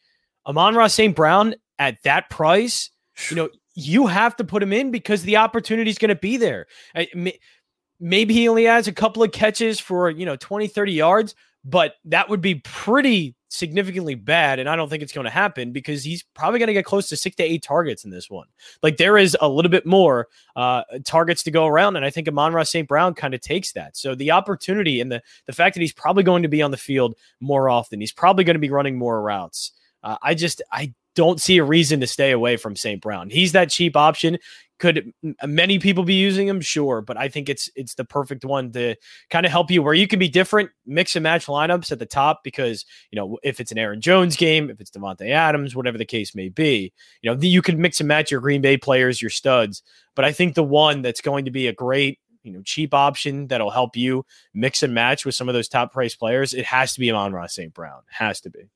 Amon-Ra 0.46 0.88
St. 0.88 1.14
Brown 1.14 1.54
at 1.78 2.02
that 2.02 2.28
price, 2.30 2.90
you 3.30 3.36
know, 3.36 3.48
you 3.74 4.08
have 4.08 4.36
to 4.36 4.44
put 4.44 4.62
him 4.62 4.72
in 4.72 4.90
because 4.90 5.22
the 5.22 5.36
opportunity 5.36 5.88
is 5.88 5.98
going 5.98 6.08
to 6.08 6.16
be 6.16 6.36
there. 6.36 6.66
Maybe 8.00 8.34
he 8.34 8.48
only 8.48 8.64
has 8.64 8.88
a 8.88 8.92
couple 8.92 9.22
of 9.22 9.30
catches 9.30 9.78
for, 9.78 10.10
you 10.10 10.26
know, 10.26 10.34
20, 10.34 10.66
30 10.66 10.92
yards, 10.92 11.34
but 11.64 11.94
that 12.06 12.28
would 12.28 12.40
be 12.40 12.56
pretty 12.56 13.36
significantly 13.50 14.14
bad. 14.14 14.58
And 14.58 14.68
I 14.68 14.76
don't 14.76 14.88
think 14.88 15.02
it's 15.02 15.12
going 15.12 15.26
to 15.26 15.30
happen 15.30 15.72
because 15.72 16.02
he's 16.02 16.22
probably 16.34 16.58
going 16.58 16.68
to 16.68 16.72
get 16.72 16.84
close 16.84 17.08
to 17.08 17.16
six 17.16 17.36
to 17.36 17.42
eight 17.42 17.62
targets 17.62 18.04
in 18.04 18.10
this 18.10 18.30
one. 18.30 18.46
Like 18.82 18.96
there 18.96 19.18
is 19.18 19.36
a 19.40 19.48
little 19.48 19.70
bit 19.70 19.84
more 19.84 20.28
uh, 20.56 20.82
targets 21.04 21.42
to 21.44 21.50
go 21.50 21.66
around. 21.66 21.96
And 21.96 22.04
I 22.04 22.10
think 22.10 22.28
Amon-Ra 22.28 22.62
St. 22.62 22.88
Brown 22.88 23.14
kind 23.14 23.34
of 23.34 23.40
takes 23.40 23.72
that. 23.72 23.96
So 23.96 24.14
the 24.14 24.30
opportunity 24.30 25.00
and 25.00 25.10
the, 25.10 25.22
the 25.46 25.52
fact 25.52 25.74
that 25.74 25.80
he's 25.80 25.92
probably 25.92 26.22
going 26.22 26.42
to 26.42 26.48
be 26.48 26.62
on 26.62 26.70
the 26.70 26.76
field 26.76 27.16
more 27.40 27.68
often, 27.68 28.00
he's 28.00 28.12
probably 28.12 28.44
going 28.44 28.54
to 28.54 28.60
be 28.60 28.70
running 28.70 28.96
more 28.96 29.20
routes. 29.20 29.72
Uh, 30.02 30.16
I 30.22 30.34
just, 30.34 30.62
I 30.72 30.94
don't 31.14 31.40
see 31.40 31.58
a 31.58 31.64
reason 31.64 32.00
to 32.00 32.06
stay 32.06 32.30
away 32.30 32.56
from 32.56 32.76
St. 32.76 33.02
Brown. 33.02 33.30
He's 33.30 33.52
that 33.52 33.70
cheap 33.70 33.96
option. 33.96 34.38
Could 34.80 35.12
many 35.44 35.78
people 35.78 36.04
be 36.04 36.14
using 36.14 36.46
them? 36.46 36.62
Sure, 36.62 37.02
but 37.02 37.18
I 37.18 37.28
think 37.28 37.50
it's 37.50 37.68
it's 37.76 37.94
the 37.94 38.04
perfect 38.04 38.46
one 38.46 38.72
to 38.72 38.96
kind 39.28 39.44
of 39.44 39.52
help 39.52 39.70
you 39.70 39.82
where 39.82 39.92
you 39.92 40.08
can 40.08 40.18
be 40.18 40.26
different, 40.26 40.70
mix 40.86 41.14
and 41.14 41.22
match 41.22 41.46
lineups 41.46 41.92
at 41.92 41.98
the 41.98 42.06
top 42.06 42.42
because 42.42 42.86
you 43.10 43.16
know 43.16 43.38
if 43.42 43.60
it's 43.60 43.70
an 43.70 43.78
Aaron 43.78 44.00
Jones 44.00 44.36
game, 44.36 44.70
if 44.70 44.80
it's 44.80 44.90
Davante 44.90 45.30
Adams, 45.30 45.76
whatever 45.76 45.98
the 45.98 46.06
case 46.06 46.34
may 46.34 46.48
be, 46.48 46.94
you 47.20 47.30
know 47.30 47.38
you 47.38 47.60
can 47.60 47.78
mix 47.78 48.00
and 48.00 48.08
match 48.08 48.30
your 48.30 48.40
Green 48.40 48.62
Bay 48.62 48.78
players, 48.78 49.20
your 49.20 49.30
studs. 49.30 49.82
But 50.16 50.24
I 50.24 50.32
think 50.32 50.54
the 50.54 50.64
one 50.64 51.02
that's 51.02 51.20
going 51.20 51.44
to 51.44 51.50
be 51.50 51.66
a 51.66 51.74
great 51.74 52.18
you 52.42 52.50
know 52.50 52.62
cheap 52.64 52.94
option 52.94 53.48
that'll 53.48 53.70
help 53.70 53.96
you 53.96 54.24
mix 54.54 54.82
and 54.82 54.94
match 54.94 55.26
with 55.26 55.34
some 55.34 55.48
of 55.48 55.54
those 55.54 55.68
top 55.68 55.92
price 55.92 56.14
players, 56.14 56.54
it 56.54 56.64
has 56.64 56.94
to 56.94 57.00
be 57.00 57.10
Amon-Ra 57.10 57.46
St. 57.46 57.74
Brown. 57.74 58.00
Has 58.08 58.40
to 58.40 58.50
be. 58.50 58.70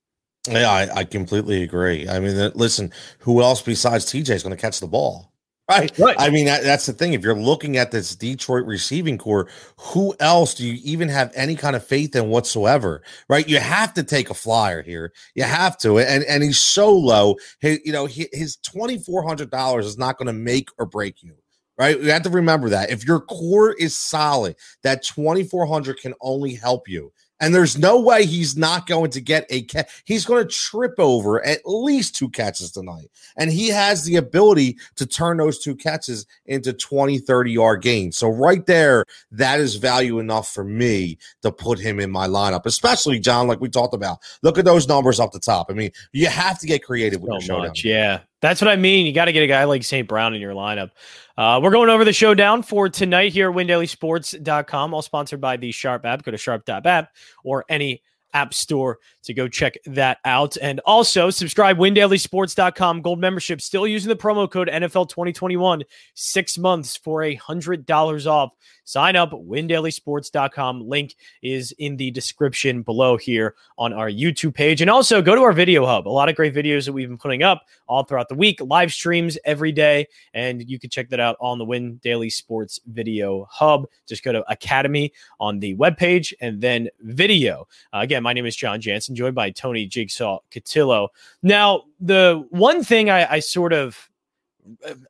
Yeah, 0.46 0.70
I, 0.70 0.98
I 0.98 1.04
completely 1.04 1.62
agree. 1.62 2.06
I 2.06 2.20
mean, 2.20 2.52
listen, 2.54 2.92
who 3.20 3.40
else 3.40 3.62
besides 3.62 4.04
TJ 4.04 4.28
is 4.28 4.42
going 4.42 4.54
to 4.54 4.60
catch 4.60 4.80
the 4.80 4.86
ball? 4.86 5.32
Right. 5.66 5.98
right. 5.98 6.16
I 6.18 6.28
mean, 6.28 6.44
that, 6.44 6.62
that's 6.62 6.84
the 6.84 6.92
thing. 6.92 7.14
If 7.14 7.22
you're 7.22 7.34
looking 7.34 7.78
at 7.78 7.90
this 7.90 8.14
Detroit 8.14 8.66
receiving 8.66 9.16
corps, 9.16 9.48
who 9.78 10.14
else 10.20 10.52
do 10.52 10.66
you 10.66 10.78
even 10.84 11.08
have 11.08 11.32
any 11.34 11.56
kind 11.56 11.74
of 11.74 11.86
faith 11.86 12.14
in 12.14 12.28
whatsoever? 12.28 13.02
Right. 13.30 13.48
You 13.48 13.60
have 13.60 13.94
to 13.94 14.02
take 14.02 14.28
a 14.28 14.34
flyer 14.34 14.82
here. 14.82 15.12
You 15.34 15.44
have 15.44 15.78
to. 15.78 15.98
And 15.98 16.22
and 16.24 16.42
he's 16.42 16.58
so 16.58 16.92
low. 16.92 17.36
He, 17.60 17.80
you 17.82 17.92
know, 17.92 18.04
he, 18.04 18.28
his 18.32 18.58
$2,400 18.58 19.84
is 19.84 19.96
not 19.96 20.18
going 20.18 20.26
to 20.26 20.34
make 20.34 20.68
or 20.76 20.84
break 20.84 21.22
you. 21.22 21.34
Right. 21.78 21.98
You 21.98 22.10
have 22.10 22.22
to 22.22 22.30
remember 22.30 22.68
that. 22.68 22.90
If 22.90 23.06
your 23.06 23.20
core 23.20 23.72
is 23.72 23.96
solid, 23.96 24.56
that 24.82 25.02
2,400 25.02 25.98
can 25.98 26.14
only 26.20 26.54
help 26.54 26.88
you 26.88 27.10
And 27.40 27.54
there's 27.54 27.76
no 27.76 28.00
way 28.00 28.24
he's 28.24 28.56
not 28.56 28.86
going 28.86 29.10
to 29.10 29.20
get 29.20 29.46
a 29.50 29.62
catch. 29.62 30.02
He's 30.04 30.24
going 30.24 30.46
to 30.46 30.54
trip 30.54 30.94
over 30.98 31.44
at 31.44 31.60
least 31.64 32.14
two 32.14 32.28
catches 32.28 32.70
tonight. 32.70 33.10
And 33.36 33.50
he 33.50 33.68
has 33.68 34.04
the 34.04 34.16
ability 34.16 34.78
to 34.96 35.06
turn 35.06 35.38
those 35.38 35.58
two 35.58 35.74
catches 35.74 36.26
into 36.46 36.72
20, 36.72 37.18
30 37.18 37.52
yard 37.52 37.82
gains. 37.82 38.16
So, 38.16 38.28
right 38.28 38.64
there, 38.66 39.04
that 39.32 39.58
is 39.58 39.76
value 39.76 40.20
enough 40.20 40.52
for 40.52 40.64
me 40.64 41.18
to 41.42 41.50
put 41.50 41.78
him 41.78 41.98
in 41.98 42.10
my 42.10 42.28
lineup, 42.28 42.66
especially, 42.66 43.18
Jon, 43.18 43.48
like 43.48 43.60
we 43.60 43.68
talked 43.68 43.94
about. 43.94 44.18
Look 44.42 44.56
at 44.56 44.64
those 44.64 44.86
numbers 44.86 45.18
up 45.18 45.32
the 45.32 45.40
top. 45.40 45.66
I 45.70 45.74
mean, 45.74 45.90
you 46.12 46.28
have 46.28 46.60
to 46.60 46.66
get 46.66 46.84
creative 46.84 47.20
with 47.20 47.42
so 47.42 47.54
your 47.54 47.66
much, 47.66 47.78
showdown. 47.78 47.92
Yeah. 47.92 48.20
That's 48.44 48.60
what 48.60 48.68
I 48.68 48.76
mean. 48.76 49.06
You 49.06 49.14
got 49.14 49.24
to 49.24 49.32
get 49.32 49.42
a 49.42 49.46
guy 49.46 49.64
like 49.64 49.82
St. 49.84 50.06
Brown 50.06 50.34
in 50.34 50.40
your 50.42 50.52
lineup. 50.52 50.90
Uh, 51.38 51.60
we're 51.62 51.70
going 51.70 51.88
over 51.88 52.04
the 52.04 52.12
showdown 52.12 52.62
for 52.62 52.90
tonight 52.90 53.32
here 53.32 53.48
at 53.48 53.56
WinDailySports.com, 53.56 54.92
all 54.92 55.00
sponsored 55.00 55.40
by 55.40 55.56
the 55.56 55.72
Sharp 55.72 56.04
app. 56.04 56.22
Go 56.24 56.30
to 56.30 56.36
sharp.app 56.36 57.08
or 57.42 57.64
any 57.70 58.02
app 58.34 58.52
store 58.52 58.98
to 59.22 59.32
go 59.32 59.48
check 59.48 59.76
that 59.86 60.18
out. 60.24 60.56
And 60.60 60.80
also 60.80 61.30
subscribe 61.30 61.78
windailysports.com 61.78 63.00
gold 63.02 63.20
membership 63.20 63.60
still 63.60 63.86
using 63.86 64.08
the 64.08 64.16
promo 64.16 64.50
code 64.50 64.68
NFL 64.68 65.08
2021 65.08 65.82
6 66.14 66.58
months 66.58 66.96
for 66.96 67.22
a 67.22 67.36
$100 67.36 68.26
off. 68.26 68.52
Sign 68.86 69.16
up 69.16 69.30
windailysports.com 69.30 70.86
link 70.86 71.14
is 71.42 71.72
in 71.78 71.96
the 71.96 72.10
description 72.10 72.82
below 72.82 73.16
here 73.16 73.54
on 73.78 73.94
our 73.94 74.10
YouTube 74.10 74.54
page 74.54 74.82
and 74.82 74.90
also 74.90 75.22
go 75.22 75.34
to 75.34 75.40
our 75.40 75.54
video 75.54 75.86
hub. 75.86 76.06
A 76.06 76.10
lot 76.10 76.28
of 76.28 76.36
great 76.36 76.54
videos 76.54 76.84
that 76.84 76.92
we've 76.92 77.08
been 77.08 77.16
putting 77.16 77.42
up 77.42 77.64
all 77.88 78.04
throughout 78.04 78.28
the 78.28 78.34
week, 78.34 78.60
live 78.60 78.92
streams 78.92 79.38
every 79.46 79.72
day 79.72 80.06
and 80.34 80.68
you 80.68 80.78
can 80.78 80.90
check 80.90 81.08
that 81.08 81.20
out 81.20 81.36
on 81.40 81.58
the 81.58 81.64
Win 81.64 81.96
Daily 82.02 82.28
Sports 82.28 82.78
video 82.86 83.48
hub. 83.50 83.86
Just 84.06 84.22
go 84.22 84.32
to 84.32 84.44
Academy 84.50 85.12
on 85.40 85.60
the 85.60 85.74
webpage 85.76 86.34
and 86.40 86.60
then 86.60 86.88
video. 87.00 87.66
Uh, 87.92 88.00
again, 88.00 88.22
my 88.24 88.32
name 88.32 88.46
is 88.46 88.56
Jon 88.56 88.80
Jansen, 88.80 89.14
joined 89.14 89.36
by 89.36 89.50
Tony 89.50 89.86
Jigsaw 89.86 90.40
Cutillo. 90.50 91.08
Now, 91.42 91.84
the 92.00 92.44
one 92.50 92.82
thing 92.82 93.10
I, 93.10 93.34
I 93.34 93.38
sort 93.38 93.72
of 93.72 94.10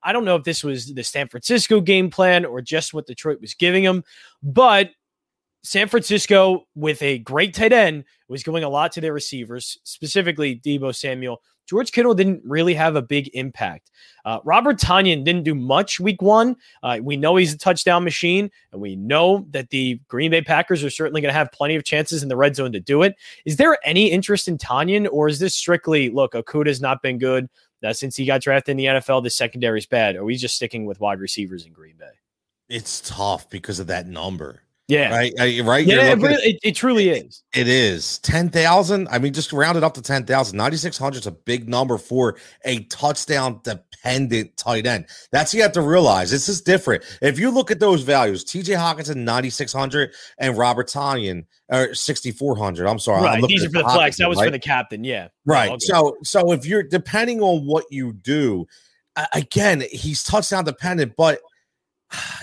I 0.03 0.13
don't 0.13 0.25
know 0.25 0.37
if 0.37 0.45
this 0.45 0.65
was 0.65 0.93
the 0.93 1.05
San 1.05 1.29
Francisco 1.29 1.81
game 1.81 2.11
plan 2.11 2.45
or 2.45 2.61
just 2.61 2.93
what 2.93 3.07
Detroit 3.07 3.41
was 3.41 3.55
giving 3.55 3.85
them, 3.85 4.05
but 4.43 4.91
San 5.63 5.89
Francisco, 5.89 6.67
with 6.75 7.01
a 7.03 7.19
great 7.19 7.55
tight 7.55 7.73
end, 7.73 8.05
was 8.29 8.43
going 8.43 8.65
a 8.65 8.69
lot 8.69 8.93
to 8.93 9.01
their 9.01 9.15
receivers, 9.15 9.79
specifically 9.85 10.57
Deebo 10.57 10.95
Samuel 10.95 11.41
George 11.67 11.93
Kittle 11.93 12.15
didn't 12.15 12.43
really 12.45 12.75
have 12.75 12.97
a 12.97 13.03
big 13.03 13.31
impact. 13.35 13.91
Uh, 14.25 14.41
Robert 14.45 14.79
Tonyan 14.79 15.25
didn't 15.25 15.45
do 15.45 15.55
much 15.55 16.01
week 16.01 16.21
one. 16.23 16.57
Uh, 16.83 16.99
we 17.03 17.17
know 17.17 17.37
he's 17.37 17.55
a 17.55 17.59
touchdown 17.59 18.05
machine, 18.05 18.51
and 18.73 18.81
we 18.81 18.97
know 18.97 19.47
that 19.51 19.71
the 19.71 20.01
Green 20.09 20.31
Bay 20.31 20.43
Packers 20.43 20.85
are 20.85 20.91
certainly 20.91 21.21
going 21.21 21.33
to 21.33 21.39
have 21.39 21.53
plenty 21.53 21.75
of 21.75 21.85
chances 21.85 22.23
in 22.23 22.29
the 22.29 22.37
red 22.37 22.57
zone 22.57 22.73
to 22.73 22.81
do 22.81 23.03
it. 23.03 23.15
Is 23.45 23.57
there 23.57 23.79
any 23.85 24.11
interest 24.11 24.49
in 24.49 24.59
Tonyan, 24.59 25.09
or 25.11 25.29
is 25.29 25.39
this 25.39 25.55
strictly 25.55 26.11
look, 26.11 26.33
Okudah's 26.33 26.81
not 26.81 27.03
been 27.03 27.19
good? 27.19 27.49
Uh, 27.85 27.93
since 27.93 28.17
he 28.17 28.25
got 28.25 28.41
drafted 28.41 28.73
in 28.73 28.77
the 28.79 28.87
NFL, 28.87 29.23
the 29.23 29.31
secondary 29.31 29.79
is 29.79 29.87
bad. 29.87 30.17
Are 30.17 30.25
we 30.25 30.37
just 30.37 30.57
sticking 30.57 30.87
with 30.87 31.01
wide 31.01 31.21
receivers 31.21 31.67
in 31.67 31.73
Green 31.73 31.97
Bay? 31.99 32.13
It's 32.69 33.03
tough 33.03 33.51
because 33.51 33.79
of 33.79 33.89
that 33.89 34.07
number. 34.07 34.64
Yeah. 34.87 35.17
Right. 35.17 35.33
right. 35.39 35.87
Yeah, 35.87 36.13
it, 36.13 36.19
really, 36.19 36.43
it, 36.43 36.59
it, 36.63 36.73
truly 36.73 37.09
is. 37.09 37.43
It 37.55 37.69
is 37.69 38.19
10,000. 38.19 39.09
I 39.09 39.19
mean, 39.19 39.33
just 39.33 39.53
round 39.53 39.79
it 39.79 39.85
up 39.85 39.95
to 39.95 40.03
10,000. 40.03 40.57
9,600 40.57 41.21
is 41.21 41.27
a 41.27 41.31
big 41.31 41.69
number 41.69 41.97
for 41.97 42.37
a 42.67 42.81
touchdown 42.85 43.61
dependent 43.65 44.55
tight 44.59 44.87
end. 44.87 45.07
That's 45.33 45.55
you 45.55 45.63
have 45.63 45.73
to 45.73 45.81
realize. 45.81 46.31
This 46.31 46.51
is 46.51 46.61
different. 46.61 47.03
If 47.23 47.39
you 47.39 47.51
look 47.51 47.71
at 47.71 47.81
those 47.81 48.03
values, 48.03 48.45
TJ 48.45 48.77
Hockenson, 48.77 49.17
9,600, 49.17 50.13
and 50.39 50.59
Robert 50.59 50.89
Tonyan, 50.89 51.47
or 51.71 51.95
6,400. 51.95 52.87
I'm 52.87 52.99
sorry. 52.99 53.23
Right. 53.23 53.43
These 53.43 53.65
are 53.65 53.71
for 53.71 53.83
the 53.83 53.89
flex. 53.89 54.19
That 54.19 54.29
was 54.29 54.37
right? 54.37 54.47
for 54.47 54.51
the 54.51 54.59
captain. 54.59 55.03
Yeah. 55.03 55.29
Right. 55.47 55.71
Okay. 55.71 55.79
So, 55.81 56.19
so 56.23 56.53
if 56.53 56.67
you're 56.67 56.83
depending 56.83 57.41
on 57.41 57.65
what 57.65 57.87
you 57.91 58.13
do, 58.13 58.67
again, 59.33 59.83
he's 59.91 60.23
touchdown 60.23 60.65
dependent, 60.65 61.15
but 61.17 61.41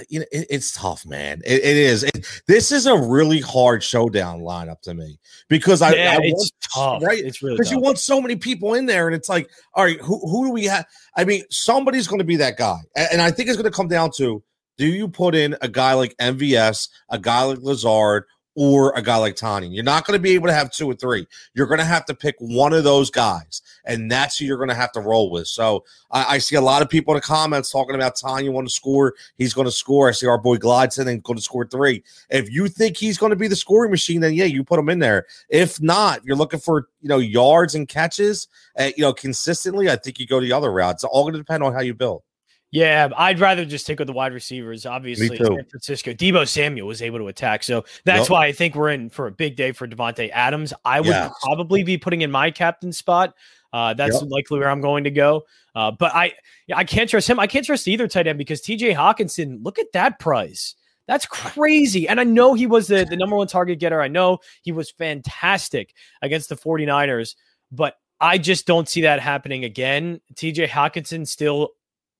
you 0.10 0.20
know, 0.20 0.26
it, 0.32 0.48
it's 0.50 0.74
tough, 0.74 1.06
man. 1.06 1.42
it, 1.46 1.64
it 1.64 1.78
is. 1.78 2.04
It, 2.04 2.28
this 2.48 2.72
is 2.72 2.86
a 2.86 2.98
really 2.98 3.40
hard 3.40 3.84
showdown 3.84 4.42
lineup 4.42 4.82
to 4.82 4.94
me 4.94 5.20
because 5.50 5.82
I, 5.82 5.94
yeah, 5.94 6.18
I 6.18 6.20
it's 6.24 6.52
want, 6.76 7.02
tough. 7.02 7.08
right? 7.08 7.24
It's 7.24 7.42
really 7.42 7.56
because 7.58 7.72
you 7.72 7.80
want 7.80 8.00
so 8.00 8.22
many 8.22 8.36
people 8.36 8.74
in 8.74 8.86
there, 8.86 9.08
and 9.08 9.16
it's 9.16 9.30
like, 9.30 9.50
all 9.74 9.84
right, 9.84 10.00
who 10.00 10.20
who 10.20 10.48
do 10.48 10.52
we 10.52 10.66
have? 10.66 10.86
I 11.16 11.24
mean, 11.24 11.44
somebody's 11.50 12.08
going 12.08 12.20
to 12.20 12.26
be 12.26 12.38
that 12.38 12.58
guy, 12.58 12.78
and, 12.96 13.08
and 13.14 13.22
I 13.22 13.32
think 13.32 13.50
it's 13.50 13.58
going 13.58 13.72
to 13.72 13.76
come 13.76 13.88
down 13.88 14.12
to: 14.18 14.44
do 14.78 14.88
you 14.88 15.08
put 15.08 15.36
in 15.36 15.56
a 15.62 15.68
guy 15.68 15.94
like 15.94 16.16
MVS, 16.18 16.90
a 17.10 17.20
guy 17.20 17.44
like 17.44 17.60
Lazard, 17.60 18.26
or 18.56 18.94
a 18.96 19.02
guy 19.02 19.16
like 19.16 19.36
Tani. 19.36 19.68
You're 19.68 19.84
not 19.84 20.06
going 20.06 20.18
to 20.18 20.22
be 20.22 20.32
able 20.32 20.48
to 20.48 20.54
have 20.54 20.72
two 20.72 20.90
or 20.90 20.94
three. 20.94 21.28
You're 21.54 21.68
going 21.68 21.80
to 21.80 21.86
have 21.86 22.06
to 22.06 22.14
pick 22.14 22.36
one 22.40 22.74
of 22.74 22.84
those 22.84 23.10
guys, 23.10 23.62
and 23.86 24.12
that's 24.12 24.38
who 24.38 24.46
you're 24.46 24.58
going 24.58 24.70
to 24.70 24.76
have 24.76 24.92
to 24.94 25.00
roll 25.00 25.32
with. 25.32 25.48
So 25.48 25.86
I, 26.12 26.36
I 26.36 26.38
see 26.38 26.56
a 26.56 26.62
lot 26.62 26.82
of 26.82 26.90
people 26.90 27.14
in 27.14 27.18
the 27.18 27.22
comments 27.22 27.72
talking 27.72 27.96
about 27.96 28.16
Tonyan 28.16 28.52
want 28.52 28.68
to 28.68 28.74
score. 28.74 29.16
He's 29.38 29.54
going 29.54 29.66
to 29.66 29.72
score. 29.72 30.10
I 30.10 30.12
see 30.12 30.28
our 30.28 30.38
boy 30.38 30.58
Glideson 30.58 31.08
and 31.08 31.24
going 31.24 31.38
to 31.38 31.44
score 31.44 31.66
three. 31.66 32.04
If 32.30 32.52
you 32.52 32.68
think 32.68 32.98
he's 32.98 33.18
going 33.18 33.32
to 33.32 33.36
be 33.36 33.48
the 33.48 33.56
scoring 33.56 33.92
machine, 33.92 34.22
then 34.22 34.34
yeah, 34.34 34.46
you 34.46 34.64
put 34.64 34.80
him 34.80 34.90
in 34.90 35.00
there. 35.00 35.26
If 35.50 35.82
not, 35.82 36.24
you're 36.26 36.36
looking 36.36 36.60
for 36.60 36.88
you 37.02 37.10
know 37.10 37.20
yards 37.20 37.76
and 37.76 37.88
catches, 37.88 38.48
uh, 38.78 38.92
you 38.98 39.04
know 39.04 39.14
consistently, 39.14 39.90
I 39.90 39.96
think 39.96 40.20
you 40.20 40.28
go 40.28 40.40
the 40.40 40.54
other 40.54 40.72
route. 40.72 40.96
It's 40.96 41.04
all 41.04 41.24
going 41.24 41.34
to 41.34 41.40
depend 41.40 41.64
on 41.64 41.74
how 41.74 41.82
you 41.82 41.94
build. 41.94 42.24
Yeah, 42.72 43.10
I'd 43.18 43.40
rather 43.40 43.66
just 43.66 43.84
stick 43.84 44.00
with 44.00 44.08
the 44.08 44.14
wide 44.14 44.34
receivers. 44.34 44.86
Obviously, 44.86 45.36
San 45.36 45.66
Francisco, 45.70 46.14
Deebo 46.14 46.48
Samuel 46.48 46.88
was 46.88 47.02
able 47.02 47.20
to 47.20 47.28
attack, 47.28 47.64
so 47.64 47.84
that's 48.06 48.22
yep. 48.22 48.30
why 48.30 48.46
I 48.46 48.54
think 48.54 48.76
we're 48.76 48.90
in 48.90 49.10
for 49.10 49.28
a 49.28 49.32
big 49.32 49.58
day 49.58 49.74
for 49.74 49.88
Davante 49.88 50.30
Adams. 50.32 50.74
I 50.86 51.02
would 51.02 51.10
yes. 51.10 51.34
probably 51.44 51.84
be 51.84 51.98
putting 51.98 52.22
in 52.22 52.32
my 52.32 52.50
captain 52.50 52.94
spot. 52.94 53.36
Uh, 53.74 53.94
that's 53.94 54.22
yep. 54.22 54.30
likely 54.30 54.60
where 54.60 54.70
I'm 54.70 54.82
going 54.82 55.04
to 55.04 55.12
go. 55.12 55.44
Uh, 55.76 55.92
but 55.92 56.14
I, 56.14 56.34
I 56.74 56.84
can't 56.84 57.10
trust 57.10 57.30
him. 57.30 57.40
I 57.40 57.48
can't 57.48 57.66
trust 57.66 57.88
either 57.88 58.08
tight 58.08 58.28
end 58.28 58.38
because 58.38 58.62
T.J. 58.62 58.94
Hockenson, 58.94 59.64
Look 59.64 59.80
at 59.80 59.92
that 59.94 60.20
price. 60.20 60.76
That's 61.08 61.26
crazy. 61.26 62.08
And 62.08 62.20
I 62.20 62.24
know 62.24 62.54
he 62.54 62.68
was 62.68 62.88
the, 62.88 63.06
the 63.10 63.18
number 63.18 63.36
one 63.36 63.48
target 63.48 63.80
getter. 63.80 64.02
I 64.02 64.08
know 64.08 64.40
he 64.62 64.72
was 64.72 64.92
fantastic 64.92 65.94
against 66.22 66.50
the 66.50 66.56
49ers, 66.56 67.36
but 67.72 67.96
I 68.20 68.38
just 68.38 68.68
don't 68.68 68.88
see 68.88 69.02
that 69.02 69.20
happening 69.20 69.66
again. 69.66 70.22
TJ 70.36 70.68
Hockenson 70.68 71.28
still 71.28 71.72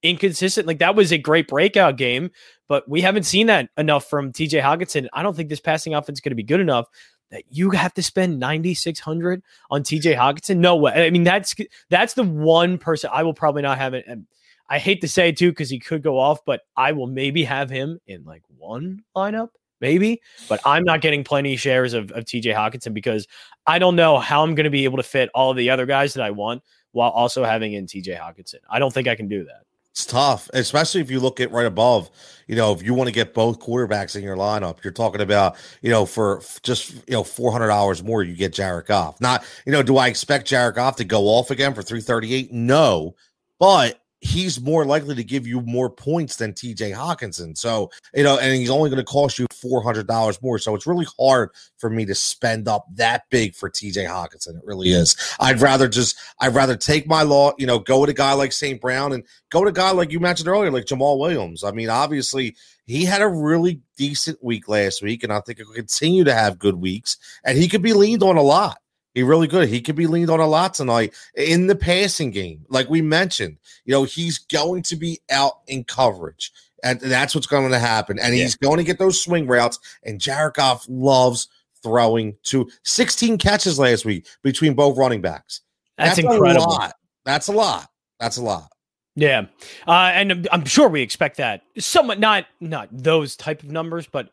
inconsistent. 0.04 0.68
Like 0.68 0.80
that 0.80 0.96
was 0.96 1.12
a 1.12 1.18
great 1.18 1.48
breakout 1.48 1.98
game, 1.98 2.32
but 2.68 2.88
we 2.90 3.02
haven't 3.02 3.24
seen 3.24 3.48
that 3.48 3.70
enough 3.78 4.10
from 4.10 4.32
TJ 4.32 4.62
Hockenson. 4.62 5.08
I 5.14 5.24
don't 5.24 5.36
think 5.36 5.50
this 5.50 5.60
passing 5.60 5.94
offense 5.94 6.18
is 6.18 6.22
going 6.22 6.32
to 6.32 6.36
be 6.36 6.44
good 6.44 6.60
enough 6.60 6.88
that 7.32 7.44
you 7.50 7.72
have 7.72 7.94
to 7.94 8.04
spend 8.04 8.40
9600 8.40 9.42
on 9.70 9.84
TJ 9.84 10.16
Hockenson. 10.16 10.58
No 10.58 10.76
way. 10.76 11.06
I 11.06 11.10
mean 11.10 11.24
that's 11.24 11.56
that's 11.90 12.14
the 12.14 12.24
one 12.24 12.78
person 12.78 13.10
I 13.12 13.24
will 13.24 13.34
probably 13.34 13.62
not 13.62 13.78
have 13.78 13.94
it 13.94 14.06
and 14.08 14.26
I 14.70 14.80
hate 14.80 15.02
to 15.02 15.08
say 15.08 15.30
it 15.30 15.38
too 15.38 15.54
cuz 15.54 15.70
he 15.70 15.80
could 15.80 16.04
go 16.04 16.18
off, 16.20 16.46
but 16.46 16.62
I 16.76 16.92
will 16.92 17.08
maybe 17.08 17.44
have 17.44 17.70
him 17.70 18.00
in 18.08 18.24
like 18.24 18.44
one 18.58 19.04
lineup 19.16 19.50
maybe, 19.82 20.22
but 20.48 20.62
I'm 20.66 20.84
not 20.84 21.02
getting 21.02 21.24
plenty 21.24 21.56
shares 21.58 21.94
of, 21.94 22.12
of 22.12 22.26
TJ 22.26 22.54
Hockenson 22.54 22.94
because 22.94 23.28
I 23.66 23.80
don't 23.80 23.96
know 23.96 24.20
how 24.20 24.44
I'm 24.44 24.56
going 24.56 24.66
to 24.66 24.70
be 24.70 24.86
able 24.86 24.98
to 24.98 25.04
fit 25.04 25.30
all 25.34 25.52
of 25.52 25.58
the 25.58 25.72
other 25.72 25.86
guys 25.86 26.14
that 26.14 26.24
I 26.24 26.32
want 26.32 26.64
while 26.92 27.10
also 27.10 27.44
having 27.44 27.74
in 27.74 27.88
TJ 27.88 28.18
Hockenson. 28.20 28.60
I 28.70 28.80
don't 28.80 28.94
think 28.94 29.08
I 29.08 29.16
can 29.16 29.28
do 29.28 29.44
that. 29.46 29.64
It's 29.92 30.06
tough, 30.06 30.50
especially 30.54 31.02
if 31.02 31.12
you 31.12 31.20
look 31.20 31.42
at 31.42 31.52
right 31.52 31.66
above. 31.66 32.10
You 32.48 32.56
know, 32.56 32.74
if 32.74 32.82
you 32.82 32.94
want 32.94 33.08
to 33.08 33.14
get 33.14 33.34
both 33.34 33.60
quarterbacks 33.60 34.16
in 34.16 34.24
your 34.24 34.38
lineup, 34.38 34.84
you're 34.84 34.94
talking 34.94 35.22
about, 35.22 35.58
you 35.82 35.90
know, 35.90 36.06
for 36.06 36.42
just 36.64 36.94
you 37.08 37.14
know 37.14 37.24
four 37.24 37.52
hundred 37.52 37.68
dollars 37.68 38.02
more, 38.02 38.24
you 38.24 38.34
get 38.34 38.54
Jared 38.54 38.86
Goff. 38.86 39.20
Not, 39.20 39.44
you 39.66 39.72
know, 39.72 39.84
do 39.84 39.98
I 39.98 40.08
expect 40.08 40.48
Jared 40.48 40.76
Goff 40.76 40.96
to 40.98 41.04
go 41.04 41.24
off 41.24 41.52
again 41.52 41.74
for 41.74 41.82
three 41.82 42.02
thirty 42.02 42.34
eight? 42.34 42.54
No, 42.54 43.16
but 43.60 44.01
he's 44.22 44.62
more 44.62 44.86
likely 44.86 45.16
to 45.16 45.24
give 45.24 45.48
you 45.48 45.62
more 45.62 45.90
points 45.90 46.36
than 46.36 46.54
TJ 46.54 46.96
Hockenson. 46.96 47.58
So, 47.58 47.90
you 48.14 48.24
know, 48.24 48.38
and 48.38 48.56
he's 48.56 48.70
only 48.70 48.90
going 48.92 49.04
to 49.04 49.04
cost 49.04 49.40
you 49.40 49.48
$400 49.48 50.42
more. 50.44 50.60
So 50.60 50.76
it's 50.76 50.86
really 50.86 51.08
hard 51.20 51.50
for 51.80 51.90
me 51.90 52.06
to 52.06 52.14
spend 52.14 52.68
up 52.68 52.86
that 52.94 53.24
big 53.32 53.56
for 53.56 53.70
TJ 53.70 54.08
Hockenson. 54.08 54.58
It 54.58 54.64
really 54.64 54.90
is. 54.90 55.16
I'd 55.40 55.60
rather 55.60 55.88
just, 55.88 56.18
I'd 56.40 56.54
rather 56.54 56.78
take 56.78 57.08
my 57.08 57.24
law, 57.24 57.54
you 57.58 57.66
know, 57.66 57.80
go 57.80 58.00
with 58.00 58.12
a 58.12 58.14
guy 58.14 58.34
like 58.34 58.52
St. 58.52 58.80
Brown 58.80 59.12
and 59.12 59.24
go 59.50 59.64
to 59.64 59.70
a 59.70 59.74
guy 59.74 59.92
like 59.92 60.12
you 60.12 60.20
mentioned 60.20 60.48
earlier, 60.48 60.70
like 60.70 60.86
Jamaal 60.86 61.20
Williams. 61.20 61.64
I 61.64 61.72
mean, 61.72 61.90
obviously, 61.90 62.56
he 62.86 63.06
had 63.06 63.24
a 63.24 63.28
really 63.28 63.82
decent 63.98 64.44
week 64.44 64.68
last 64.68 65.02
week, 65.02 65.24
and 65.24 65.34
I 65.34 65.40
think 65.42 65.58
he'll 65.58 65.74
continue 65.74 66.24
to 66.26 66.34
have 66.34 66.60
good 66.60 66.76
weeks, 66.76 67.18
and 67.44 67.58
he 67.58 67.68
could 67.68 67.82
be 67.82 67.94
leaned 67.94 68.22
on 68.22 68.38
a 68.38 68.42
lot. 68.42 68.78
He 69.14 69.24
really 69.24 69.48
good. 69.48 69.68
He 69.68 69.82
could 69.82 69.96
be 69.96 70.08
leaned 70.08 70.30
on 70.30 70.40
a 70.40 70.48
lot 70.48 70.74
tonight 70.74 71.14
in 71.36 71.68
the 71.68 71.76
passing 71.76 72.32
game. 72.32 72.66
Like 72.70 72.90
we 72.90 73.02
mentioned, 73.02 73.58
you 73.84 73.92
know, 73.92 74.04
he's 74.04 74.38
going 74.38 74.84
to 74.84 74.96
be 74.96 75.20
out 75.30 75.60
in 75.68 75.84
coverage. 75.84 76.52
And 76.84 77.00
that's 77.00 77.36
what's 77.36 77.48
going 77.48 77.70
to 77.70 77.80
happen. 77.80 78.18
And 78.20 78.34
he's 78.34 78.56
going 78.56 78.78
to 78.78 78.84
get 78.84 78.98
those 78.98 79.22
swing 79.22 79.48
routes. 79.48 79.80
And 80.04 80.20
Jared 80.20 80.56
Goff 80.56 80.86
loves 80.90 81.48
throwing 81.84 82.36
to 82.44 82.70
16 82.84 83.38
catches 83.38 83.78
last 83.78 84.06
week 84.06 84.28
between 84.44 84.74
both 84.74 84.98
running 84.98 85.22
backs. 85.22 85.62
That's, 85.98 86.16
that's 86.16 86.20
incredible. 86.20 86.66
A 86.66 86.70
lot. 86.70 86.94
That's 87.26 87.48
a 87.50 87.52
lot. 87.52 87.88
That's 88.20 88.38
a 88.38 88.42
lot. 88.42 88.70
Yeah. 89.16 89.48
Uh, 89.86 90.12
and 90.14 90.48
I'm 90.52 90.66
sure 90.66 90.88
we 90.88 91.02
expect 91.02 91.38
that. 91.38 91.64
Somewhat 91.78 92.20
not 92.20 92.46
not 92.60 92.88
those 92.92 93.36
type 93.36 93.62
of 93.62 93.70
numbers, 93.70 94.08
but 94.08 94.30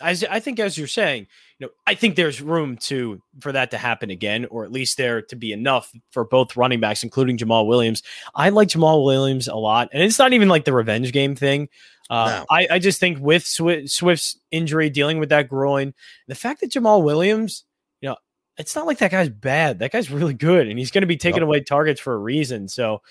as 0.00 0.24
I 0.24 0.40
think 0.40 0.58
as 0.58 0.76
you're 0.76 0.86
saying, 0.86 1.26
you 1.58 1.66
know, 1.66 1.72
I 1.86 1.94
think 1.94 2.16
there's 2.16 2.40
room 2.40 2.76
to 2.78 3.20
for 3.40 3.52
that 3.52 3.70
to 3.72 3.78
happen 3.78 4.10
again, 4.10 4.46
or 4.46 4.64
at 4.64 4.72
least 4.72 4.96
there 4.96 5.22
to 5.22 5.36
be 5.36 5.52
enough 5.52 5.92
for 6.10 6.24
both 6.24 6.56
running 6.56 6.80
backs, 6.80 7.02
including 7.02 7.36
Jamaal 7.36 7.66
Williams. 7.66 8.02
I 8.34 8.48
like 8.50 8.68
Jamaal 8.68 9.04
Williams 9.04 9.48
a 9.48 9.56
lot, 9.56 9.90
and 9.92 10.02
it's 10.02 10.18
not 10.18 10.32
even 10.32 10.48
like 10.48 10.64
the 10.64 10.72
revenge 10.72 11.12
game 11.12 11.34
thing. 11.36 11.68
Uh, 12.08 12.40
no. 12.40 12.46
I, 12.50 12.66
I 12.72 12.78
just 12.80 12.98
think 12.98 13.20
with 13.20 13.46
Swift's 13.46 14.38
injury, 14.50 14.90
dealing 14.90 15.18
with 15.18 15.28
that 15.28 15.48
groin, 15.48 15.94
the 16.26 16.34
fact 16.34 16.60
that 16.60 16.72
Jamaal 16.72 17.04
Williams, 17.04 17.64
you 18.00 18.08
know, 18.08 18.16
it's 18.58 18.74
not 18.74 18.86
like 18.86 18.98
that 18.98 19.12
guy's 19.12 19.28
bad. 19.28 19.78
That 19.78 19.92
guy's 19.92 20.10
really 20.10 20.34
good, 20.34 20.66
and 20.66 20.78
he's 20.78 20.90
going 20.90 21.02
to 21.02 21.06
be 21.06 21.16
taking 21.16 21.42
away 21.42 21.60
targets 21.60 22.00
for 22.00 22.12
a 22.14 22.18
reason. 22.18 22.66
So 22.66 23.02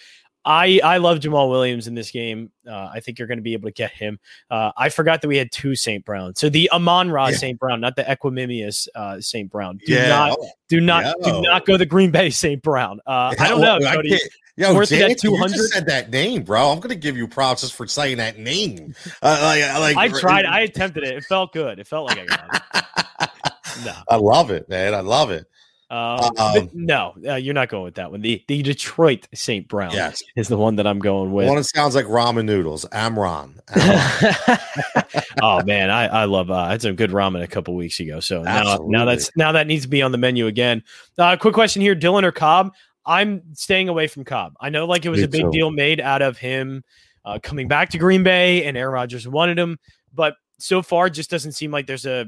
I 0.46 0.80
I 0.84 0.98
love 0.98 1.20
Jamaal 1.20 1.50
Williams 1.50 1.88
in 1.88 1.96
this 1.96 2.12
game. 2.12 2.52
Uh, 2.68 2.90
I 2.94 3.00
think 3.00 3.20
you're 3.20 3.28
going 3.28 3.38
to 3.38 3.44
be 3.44 3.54
able 3.54 3.68
to 3.68 3.74
get 3.74 3.92
him. 3.92 4.20
Uh, 4.50 4.72
I 4.78 4.90
forgot 4.90 5.22
that 5.22 5.28
we 5.28 5.38
had 5.38 5.52
two 5.52 5.76
St. 5.76 6.04
Brown. 6.06 6.36
So 6.36 6.50
the 6.50 6.70
Amon 6.72 7.12
Ra 7.12 7.28
yeah. 7.28 7.38
St. 7.38 7.60
Brown, 7.60 7.82
not 7.82 7.96
the 7.96 8.04
Equanimeous 8.04 8.88
uh, 8.96 9.20
St. 9.20 9.50
Brown. 9.50 9.80
Do 9.86 9.94
yeah. 9.94 10.08
not 10.08 10.38
do 10.70 10.80
not 10.80 11.16
do 11.24 11.42
not 11.42 11.66
go 11.66 11.78
the 11.78 11.86
Green 11.86 12.12
Bay 12.12 12.30
St. 12.30 12.62
Brown. 12.62 13.00
Uh, 13.06 13.34
I 13.40 13.50
don't 13.50 13.62
know. 13.62 13.80
Cody. 13.80 14.18
Yo, 14.56 14.76
worth 14.76 14.90
that 14.90 15.18
200 15.18 15.56
you 15.56 15.64
said 15.68 15.86
that 15.86 16.10
name, 16.10 16.44
bro. 16.44 16.70
I'm 16.70 16.82
gonna 16.82 16.96
give 16.96 17.16
you 17.16 17.30
props 17.30 17.62
just 17.62 17.76
for 17.76 17.88
saying 17.88 18.18
that 18.18 18.40
name. 18.40 18.94
Uh, 19.22 19.40
like, 19.42 19.96
like, 19.96 19.98
I 19.98 20.20
tried. 20.20 20.46
I 20.46 20.62
attempted 20.62 21.06
it. 21.06 21.16
It 21.16 21.24
felt 21.24 21.54
good. 21.54 21.80
It 21.80 21.88
felt 21.88 22.10
like 22.10 22.20
I 22.20 22.26
got 22.26 22.64
it. 22.74 23.30
no. 23.86 23.94
I 24.10 24.16
love 24.18 24.52
it, 24.52 24.68
man. 24.68 24.94
I 24.94 25.00
love 25.00 25.32
it. 25.32 25.48
Um, 25.92 26.20
um, 26.38 26.70
no, 26.74 27.16
uh, 27.28 27.36
you're 27.36 27.56
not 27.56 27.70
going 27.70 27.84
with 27.84 27.96
that 27.96 28.12
one. 28.12 28.22
The 28.22 28.44
the 28.48 28.62
Detroit 28.62 29.28
St. 29.34 29.68
Brown 29.68 29.92
yes. 29.92 30.22
is 30.36 30.48
the 30.48 30.58
one 30.58 30.76
that 30.76 30.86
I'm 30.86 31.00
going 31.00 31.32
with. 31.32 31.48
One 31.48 31.58
that 31.58 31.64
sounds 31.64 31.96
like 31.96 32.06
ramen 32.06 32.46
noodles. 32.46 32.86
Amron. 32.92 33.60
Amron. 33.70 35.34
oh 35.42 35.64
man, 35.64 35.90
I, 35.90 36.06
I 36.06 36.26
love 36.26 36.52
uh, 36.52 36.56
I 36.56 36.72
had 36.72 36.84
some 36.84 36.96
good 36.96 37.10
ramen 37.10 37.42
a 37.42 37.48
couple 37.48 37.76
weeks 37.76 38.00
ago. 38.00 38.20
So 38.20 38.44
now, 38.44 38.78
now 38.84 39.06
that's 39.06 39.36
now 39.36 39.52
that 39.54 39.66
needs 39.66 39.84
to 39.84 39.90
be 39.90 40.04
on 40.04 40.12
the 40.12 40.20
menu 40.20 40.46
again. 40.46 40.84
Uh, 41.18 41.36
quick 41.38 41.56
question 41.56 41.82
here, 41.82 41.96
Dillon 41.96 42.24
or 42.24 42.32
Cobb? 42.32 42.72
I'm 43.04 43.42
staying 43.56 43.90
away 43.90 44.06
from 44.06 44.26
Cobb. 44.26 44.54
I 44.62 44.70
know 44.70 44.86
like 44.86 45.06
it 45.06 45.10
was 45.10 45.22
Me 45.22 45.26
a 45.26 45.28
big 45.28 45.46
too. 45.46 45.52
deal 45.52 45.72
made 45.72 46.00
out 46.00 46.22
of 46.22 46.38
him 46.38 46.84
uh, 47.26 47.40
coming 47.42 47.68
back 47.68 47.90
to 47.90 47.98
Green 47.98 48.22
Bay 48.22 48.66
and 48.66 48.78
Aaron 48.78 48.94
Rodgers 48.94 49.28
wanted 49.28 49.58
him, 49.58 49.80
but 50.14 50.36
so 50.60 50.84
far 50.84 51.08
it 51.08 51.12
just 51.12 51.32
doesn't 51.32 51.54
seem 51.54 51.72
like 51.72 51.88
there's 51.88 52.06
a 52.06 52.28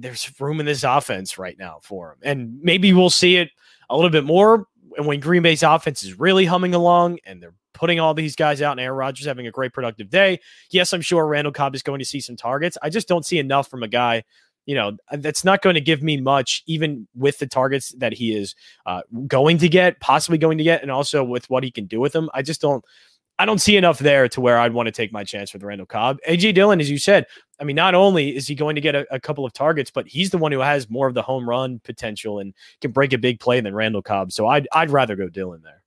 there's 0.00 0.30
room 0.40 0.60
in 0.60 0.66
this 0.66 0.84
offense 0.84 1.38
right 1.38 1.56
now 1.58 1.78
for 1.82 2.12
him. 2.12 2.18
And 2.22 2.58
maybe 2.62 2.92
we'll 2.92 3.10
see 3.10 3.36
it 3.36 3.50
a 3.90 3.96
little 3.96 4.10
bit 4.10 4.24
more 4.24 4.66
and 4.96 5.06
when 5.06 5.20
Green 5.20 5.42
Bay's 5.42 5.62
offense 5.62 6.02
is 6.02 6.18
really 6.18 6.44
humming 6.44 6.74
along 6.74 7.18
and 7.24 7.42
they're 7.42 7.54
putting 7.72 8.00
all 8.00 8.14
these 8.14 8.34
guys 8.34 8.60
out 8.60 8.72
and 8.72 8.80
Aaron 8.80 8.98
Rodgers 8.98 9.26
having 9.26 9.46
a 9.46 9.52
great 9.52 9.72
productive 9.72 10.10
day. 10.10 10.40
Yes, 10.70 10.92
I'm 10.92 11.00
sure 11.00 11.26
Randall 11.26 11.52
Cobb 11.52 11.74
is 11.74 11.82
going 11.82 12.00
to 12.00 12.04
see 12.04 12.20
some 12.20 12.36
targets. 12.36 12.76
I 12.82 12.90
just 12.90 13.06
don't 13.06 13.24
see 13.24 13.38
enough 13.38 13.68
from 13.68 13.84
a 13.84 13.88
guy, 13.88 14.24
you 14.66 14.74
know, 14.74 14.96
that's 15.12 15.44
not 15.44 15.62
going 15.62 15.74
to 15.74 15.80
give 15.80 16.02
me 16.02 16.20
much, 16.20 16.64
even 16.66 17.06
with 17.14 17.38
the 17.38 17.46
targets 17.46 17.94
that 17.98 18.12
he 18.12 18.34
is 18.34 18.56
uh, 18.86 19.02
going 19.28 19.58
to 19.58 19.68
get, 19.68 20.00
possibly 20.00 20.38
going 20.38 20.58
to 20.58 20.64
get, 20.64 20.82
and 20.82 20.90
also 20.90 21.22
with 21.22 21.48
what 21.48 21.62
he 21.62 21.70
can 21.70 21.86
do 21.86 22.00
with 22.00 22.12
them. 22.12 22.28
I 22.34 22.42
just 22.42 22.60
don't 22.60 22.84
I 23.38 23.46
don't 23.46 23.60
see 23.60 23.76
enough 23.76 23.98
there 23.98 24.28
to 24.28 24.40
where 24.40 24.58
I'd 24.58 24.72
want 24.72 24.86
to 24.86 24.92
take 24.92 25.12
my 25.12 25.22
chance 25.22 25.52
with 25.52 25.62
Randall 25.62 25.86
Cobb. 25.86 26.18
AJ 26.28 26.54
Dillon, 26.54 26.80
as 26.80 26.90
you 26.90 26.98
said, 26.98 27.26
I 27.60 27.64
mean, 27.64 27.76
not 27.76 27.94
only 27.94 28.34
is 28.34 28.48
he 28.48 28.54
going 28.54 28.74
to 28.74 28.80
get 28.80 28.94
a, 28.94 29.06
a, 29.14 29.20
couple 29.20 29.44
of 29.44 29.52
targets, 29.52 29.90
but 29.90 30.08
he's 30.08 30.30
the 30.30 30.38
one 30.38 30.50
who 30.50 30.60
has 30.60 30.90
more 30.90 31.06
of 31.06 31.14
the 31.14 31.22
home 31.22 31.48
run 31.48 31.80
potential 31.84 32.40
and 32.40 32.52
can 32.80 32.90
break 32.90 33.12
a 33.12 33.18
big 33.18 33.38
play 33.38 33.60
than 33.60 33.74
Randall 33.74 34.02
Cobb. 34.02 34.32
So 34.32 34.46
I'd 34.48 34.66
I'd 34.72 34.90
rather 34.90 35.16
go 35.16 35.28
Dillon 35.28 35.62
there. 35.62 35.82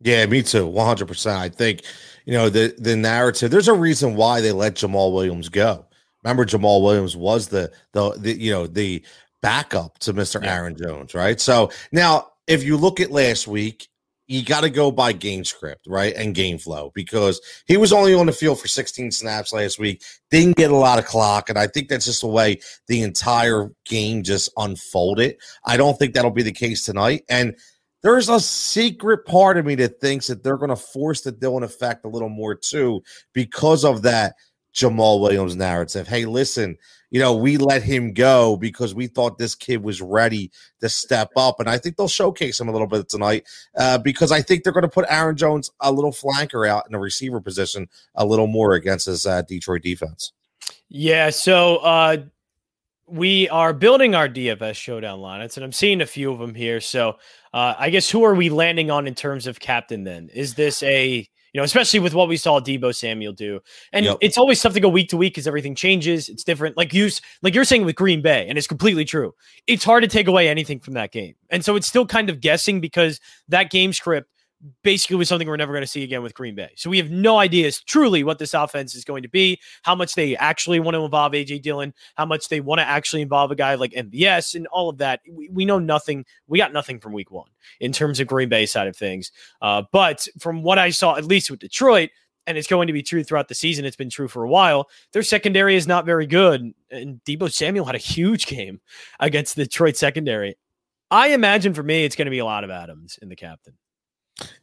Yeah, 0.00 0.26
me 0.26 0.42
too. 0.42 0.66
One 0.66 0.86
hundred 0.86 1.08
percent. 1.08 1.38
I 1.38 1.48
think 1.48 1.82
you 2.24 2.32
know 2.32 2.48
the 2.48 2.74
the 2.78 2.96
narrative. 2.96 3.50
There's 3.50 3.68
a 3.68 3.74
reason 3.74 4.14
why 4.14 4.40
they 4.40 4.52
let 4.52 4.74
Jamaal 4.74 5.12
Williams 5.12 5.48
go. 5.48 5.86
Remember, 6.22 6.44
Jamaal 6.44 6.82
Williams 6.82 7.16
was 7.16 7.48
the 7.48 7.72
the, 7.92 8.10
the 8.12 8.38
you 8.38 8.52
know 8.52 8.66
the 8.66 9.02
backup 9.42 9.98
to 10.00 10.12
Mister 10.12 10.40
yeah. 10.42 10.54
Aaron 10.54 10.76
Jones, 10.76 11.14
right? 11.14 11.40
So 11.40 11.70
now, 11.92 12.32
if 12.46 12.62
you 12.62 12.76
look 12.76 13.00
at 13.00 13.10
last 13.10 13.46
week, 13.48 13.88
you 14.26 14.42
got 14.42 14.62
to 14.62 14.70
go 14.70 14.90
by 14.90 15.12
game 15.12 15.44
script, 15.44 15.86
right? 15.86 16.14
And 16.14 16.34
game 16.34 16.58
flow 16.58 16.90
because 16.94 17.40
he 17.66 17.76
was 17.76 17.92
only 17.92 18.14
on 18.14 18.26
the 18.26 18.32
field 18.32 18.60
for 18.60 18.68
16 18.68 19.12
snaps 19.12 19.52
last 19.52 19.78
week, 19.78 20.02
didn't 20.30 20.56
get 20.56 20.70
a 20.70 20.76
lot 20.76 20.98
of 20.98 21.06
clock. 21.06 21.48
And 21.48 21.58
I 21.58 21.66
think 21.66 21.88
that's 21.88 22.06
just 22.06 22.22
the 22.22 22.26
way 22.26 22.60
the 22.88 23.02
entire 23.02 23.70
game 23.84 24.22
just 24.22 24.50
unfolded. 24.56 25.36
I 25.64 25.76
don't 25.76 25.98
think 25.98 26.14
that'll 26.14 26.30
be 26.30 26.42
the 26.42 26.52
case 26.52 26.84
tonight. 26.84 27.24
And 27.28 27.56
there's 28.02 28.28
a 28.28 28.40
secret 28.40 29.24
part 29.26 29.58
of 29.58 29.66
me 29.66 29.74
that 29.76 30.00
thinks 30.00 30.26
that 30.26 30.42
they're 30.42 30.58
going 30.58 30.70
to 30.70 30.76
force 30.76 31.22
the 31.22 31.32
Dillon 31.32 31.62
effect 31.62 32.04
a 32.04 32.08
little 32.08 32.28
more 32.28 32.54
too 32.54 33.02
because 33.32 33.84
of 33.84 34.02
that 34.02 34.34
Jamaal 34.74 35.20
Williams 35.20 35.56
narrative. 35.56 36.06
Hey, 36.06 36.24
listen, 36.24 36.76
you 37.10 37.20
know, 37.20 37.34
we 37.36 37.56
let 37.56 37.82
him 37.82 38.12
go 38.12 38.56
because 38.56 38.94
we 38.94 39.06
thought 39.06 39.38
this 39.38 39.54
kid 39.54 39.82
was 39.82 40.02
ready 40.02 40.50
to 40.80 40.88
step 40.88 41.30
up. 41.36 41.60
And 41.60 41.68
I 41.68 41.78
think 41.78 41.96
they'll 41.96 42.08
showcase 42.08 42.60
him 42.60 42.68
a 42.68 42.72
little 42.72 42.86
bit 42.86 43.08
tonight 43.08 43.46
uh, 43.76 43.98
because 43.98 44.32
I 44.32 44.42
think 44.42 44.62
they're 44.64 44.72
going 44.72 44.82
to 44.82 44.88
put 44.88 45.06
Aaron 45.08 45.36
Jones 45.36 45.70
a 45.80 45.92
little 45.92 46.12
flanker 46.12 46.68
out 46.68 46.84
in 46.86 46.92
the 46.92 46.98
receiver 46.98 47.40
position 47.40 47.88
a 48.14 48.26
little 48.26 48.46
more 48.46 48.74
against 48.74 49.06
his 49.06 49.26
uh, 49.26 49.42
Detroit 49.42 49.82
defense. 49.82 50.32
Yeah. 50.88 51.30
So, 51.30 51.76
uh, 51.78 52.16
we 53.08 53.48
are 53.50 53.72
building 53.72 54.14
our 54.16 54.28
DFS 54.28 54.74
showdown 54.74 55.20
lineups, 55.20 55.56
and 55.56 55.64
I'm 55.64 55.72
seeing 55.72 56.00
a 56.00 56.06
few 56.06 56.32
of 56.32 56.40
them 56.40 56.54
here. 56.54 56.80
So, 56.80 57.18
uh, 57.54 57.74
I 57.78 57.90
guess 57.90 58.10
who 58.10 58.24
are 58.24 58.34
we 58.34 58.50
landing 58.50 58.90
on 58.90 59.06
in 59.06 59.14
terms 59.14 59.46
of 59.46 59.60
captain? 59.60 60.02
Then 60.02 60.28
is 60.34 60.54
this 60.54 60.82
a 60.82 61.28
you 61.56 61.60
know, 61.60 61.64
especially 61.64 62.00
with 62.00 62.12
what 62.12 62.28
we 62.28 62.36
saw 62.36 62.60
Deebo 62.60 62.94
Samuel 62.94 63.32
do. 63.32 63.60
And 63.90 64.04
yep. 64.04 64.18
it's 64.20 64.36
always 64.36 64.60
tough 64.60 64.74
to 64.74 64.80
go 64.80 64.90
week 64.90 65.08
to 65.08 65.16
week 65.16 65.32
because 65.32 65.46
everything 65.46 65.74
changes. 65.74 66.28
It's 66.28 66.44
different. 66.44 66.76
Like 66.76 66.92
you, 66.92 67.08
like 67.40 67.54
you're 67.54 67.64
saying 67.64 67.86
with 67.86 67.96
Green 67.96 68.20
Bay, 68.20 68.46
and 68.46 68.58
it's 68.58 68.66
completely 68.66 69.06
true. 69.06 69.34
It's 69.66 69.82
hard 69.82 70.02
to 70.02 70.08
take 70.08 70.28
away 70.28 70.50
anything 70.50 70.80
from 70.80 70.92
that 70.94 71.12
game, 71.12 71.34
and 71.48 71.64
so 71.64 71.74
it's 71.74 71.86
still 71.86 72.04
kind 72.04 72.28
of 72.28 72.42
guessing 72.42 72.82
because 72.82 73.20
that 73.48 73.70
game 73.70 73.94
script 73.94 74.30
basically 74.82 75.16
was 75.16 75.28
something 75.28 75.46
we're 75.46 75.56
never 75.56 75.72
going 75.72 75.82
to 75.82 75.88
see 75.88 76.02
again 76.02 76.22
with 76.22 76.34
Green 76.34 76.54
Bay. 76.54 76.70
So 76.76 76.88
we 76.88 76.96
have 76.98 77.10
no 77.10 77.38
idea 77.38 77.70
truly 77.86 78.24
what 78.24 78.38
this 78.38 78.54
offense 78.54 78.94
is 78.94 79.04
going 79.04 79.22
to 79.22 79.28
be, 79.28 79.60
how 79.82 79.94
much 79.94 80.14
they 80.14 80.36
actually 80.36 80.80
want 80.80 80.94
to 80.94 81.04
involve 81.04 81.32
AJ 81.32 81.62
Dillon, 81.62 81.92
how 82.16 82.24
much 82.24 82.48
they 82.48 82.60
want 82.60 82.78
to 82.78 82.86
actually 82.86 83.22
involve 83.22 83.50
a 83.50 83.56
guy 83.56 83.74
like 83.74 83.92
MVS 83.92 84.54
and 84.54 84.66
all 84.68 84.88
of 84.88 84.98
that. 84.98 85.20
We, 85.30 85.48
we 85.50 85.64
know 85.64 85.78
nothing. 85.78 86.24
We 86.46 86.58
got 86.58 86.72
nothing 86.72 87.00
from 87.00 87.12
week 87.12 87.30
one 87.30 87.48
in 87.80 87.92
terms 87.92 88.20
of 88.20 88.26
Green 88.26 88.48
Bay 88.48 88.66
side 88.66 88.88
of 88.88 88.96
things. 88.96 89.30
Uh, 89.60 89.82
but 89.92 90.26
from 90.38 90.62
what 90.62 90.78
I 90.78 90.90
saw, 90.90 91.16
at 91.16 91.24
least 91.24 91.50
with 91.50 91.60
Detroit, 91.60 92.10
and 92.46 92.56
it's 92.56 92.68
going 92.68 92.86
to 92.86 92.92
be 92.92 93.02
true 93.02 93.24
throughout 93.24 93.48
the 93.48 93.54
season. 93.54 93.84
It's 93.84 93.96
been 93.96 94.08
true 94.08 94.28
for 94.28 94.44
a 94.44 94.48
while. 94.48 94.88
Their 95.12 95.24
secondary 95.24 95.74
is 95.74 95.88
not 95.88 96.06
very 96.06 96.26
good. 96.26 96.72
And 96.92 97.20
Deebo 97.24 97.52
Samuel 97.52 97.84
had 97.84 97.96
a 97.96 97.98
huge 97.98 98.46
game 98.46 98.80
against 99.18 99.56
the 99.56 99.64
Detroit 99.64 99.96
secondary. 99.96 100.56
I 101.10 101.28
imagine 101.28 101.74
for 101.74 101.82
me, 101.82 102.04
it's 102.04 102.14
going 102.14 102.26
to 102.26 102.30
be 102.30 102.38
a 102.38 102.44
lot 102.44 102.64
of 102.64 102.70
Adams 102.70 103.18
in 103.20 103.28
the 103.28 103.36
captain. 103.36 103.74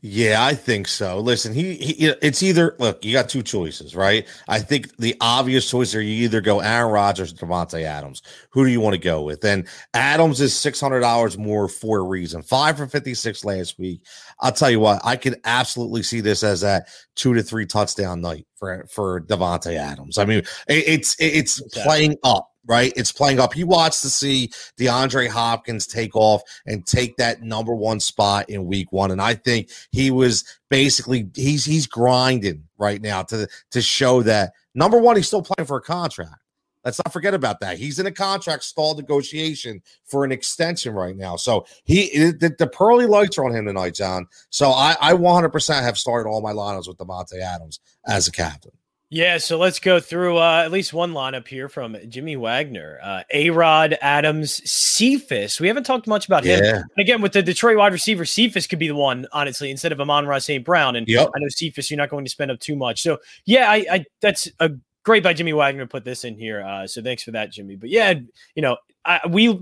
Yeah, 0.01 0.45
I 0.45 0.53
think 0.53 0.87
so. 0.87 1.19
Listen, 1.19 1.51
he, 1.51 1.73
he 1.75 2.07
it's 2.21 2.43
either 2.43 2.75
look, 2.77 3.03
you 3.03 3.11
got 3.11 3.27
two 3.27 3.41
choices, 3.41 3.95
right? 3.95 4.27
I 4.47 4.59
think 4.59 4.95
the 4.97 5.15
obvious 5.19 5.67
choice 5.67 5.95
are 5.95 6.01
you 6.01 6.25
either 6.25 6.41
go 6.41 6.59
Aaron 6.59 6.91
Rodgers 6.91 7.33
or 7.33 7.35
Davante 7.35 7.81
Adams. 7.81 8.21
Who 8.51 8.65
do 8.65 8.71
you 8.71 8.79
want 8.79 8.93
to 8.93 8.99
go 8.99 9.23
with? 9.23 9.43
And 9.43 9.67
Adams 9.95 10.41
is 10.41 10.55
six 10.55 10.79
hundred 10.79 10.99
dollars 10.99 11.39
more 11.39 11.67
for 11.67 11.99
a 11.99 12.03
reason. 12.03 12.43
Five 12.43 12.77
for 12.77 12.85
fifty 12.85 13.15
six 13.15 13.43
last 13.43 13.79
week. 13.79 14.01
I'll 14.41 14.51
tell 14.51 14.69
you 14.69 14.79
what, 14.79 15.01
I 15.03 15.15
could 15.15 15.39
absolutely 15.43 16.03
see 16.03 16.21
this 16.21 16.43
as 16.43 16.61
a 16.61 16.85
two 17.15 17.33
to 17.33 17.41
three 17.41 17.65
touchdown 17.65 18.21
night 18.21 18.45
for 18.57 18.85
for 18.91 19.21
Davante 19.21 19.75
Adams. 19.75 20.19
I 20.19 20.25
mean, 20.25 20.39
it, 20.67 20.87
it's 20.87 21.15
it's 21.17 21.61
playing 21.83 22.17
up 22.23 22.52
right? 22.65 22.93
It's 22.95 23.11
playing 23.11 23.39
up. 23.39 23.53
He 23.53 23.63
wants 23.63 24.01
to 24.01 24.09
see 24.09 24.51
DeAndre 24.77 25.27
Hopkins 25.27 25.87
take 25.87 26.15
off 26.15 26.41
and 26.65 26.85
take 26.85 27.17
that 27.17 27.41
number 27.41 27.75
one 27.75 27.99
spot 27.99 28.49
in 28.49 28.65
week 28.65 28.91
one. 28.91 29.11
And 29.11 29.21
I 29.21 29.33
think 29.35 29.69
he 29.91 30.11
was 30.11 30.43
basically 30.69 31.29
he's 31.35 31.65
he's 31.65 31.87
grinding 31.87 32.63
right 32.77 33.01
now 33.01 33.23
to 33.23 33.47
to 33.71 33.81
show 33.81 34.21
that 34.23 34.53
number 34.73 34.97
one, 34.97 35.15
he's 35.15 35.27
still 35.27 35.41
playing 35.41 35.67
for 35.67 35.77
a 35.77 35.81
contract. 35.81 36.39
Let's 36.83 36.99
not 36.99 37.13
forget 37.13 37.33
about 37.33 37.61
that. 37.61 37.77
He's 37.77 37.99
in 37.99 38.07
a 38.07 38.11
contract 38.11 38.63
stall 38.63 38.95
negotiation 38.95 39.81
for 40.03 40.25
an 40.25 40.33
extension 40.33 40.93
right 40.93 41.15
now. 41.15 41.37
So 41.37 41.65
he 41.85 42.31
the, 42.31 42.53
the 42.57 42.67
pearly 42.67 43.05
lights 43.05 43.37
are 43.37 43.45
on 43.45 43.55
him 43.55 43.65
tonight, 43.65 43.95
Jon. 43.95 44.27
So 44.49 44.71
I, 44.71 44.95
I 44.99 45.13
100% 45.13 45.81
have 45.81 45.97
started 45.97 46.29
all 46.29 46.41
my 46.41 46.51
lineups 46.51 46.87
with 46.87 46.97
Davante 46.97 47.39
Adams 47.39 47.79
as 48.05 48.27
a 48.27 48.31
captain. 48.31 48.71
Yeah, 49.13 49.37
so 49.37 49.59
let's 49.59 49.79
go 49.79 49.99
through 49.99 50.39
uh, 50.39 50.63
at 50.65 50.71
least 50.71 50.91
one 50.91 51.13
lineup 51.13 51.47
here 51.47 51.69
from 51.69 51.95
Jimmy 52.09 52.35
Wagner, 52.35 52.97
uh, 53.03 53.21
A 53.31 53.51
Rod, 53.51 53.95
Adams, 54.01 54.59
Cephus. 54.65 55.59
We 55.59 55.67
haven't 55.67 55.83
talked 55.83 56.07
much 56.07 56.25
about 56.25 56.43
him. 56.43 56.63
And 56.63 56.85
again, 56.97 57.21
with 57.21 57.33
the 57.33 57.43
Detroit 57.43 57.77
wide 57.77 57.93
receiver, 57.93 58.25
Cephus 58.25 58.65
could 58.65 58.79
be 58.79 58.87
the 58.87 58.95
one, 58.95 59.27
honestly, 59.31 59.69
instead 59.69 59.91
of 59.91 60.01
Amon-Ra 60.01 60.39
St. 60.39 60.65
Brown. 60.65 60.95
And 60.95 61.07
yep. 61.07 61.27
I 61.27 61.39
know 61.39 61.47
Cephus, 61.49 61.91
you're 61.91 61.99
not 61.99 62.09
going 62.09 62.25
to 62.25 62.31
spend 62.31 62.49
up 62.49 62.59
too 62.59 62.75
much. 62.75 63.03
So, 63.03 63.19
yeah, 63.45 63.69
I, 63.69 63.85
I 63.91 64.05
that's 64.19 64.49
a 64.59 64.71
great 65.03 65.21
by 65.21 65.33
Jimmy 65.33 65.53
Wagner 65.53 65.83
to 65.83 65.87
put 65.87 66.05
this 66.05 66.23
in 66.23 66.35
here. 66.35 66.63
Uh, 66.63 66.87
so 66.87 67.03
thanks 67.03 67.21
for 67.21 67.31
that, 67.31 67.51
Jimmy. 67.51 67.75
But 67.75 67.91
yeah, 67.91 68.15
you 68.55 68.63
know, 68.63 68.77
I, 69.05 69.19
we 69.27 69.59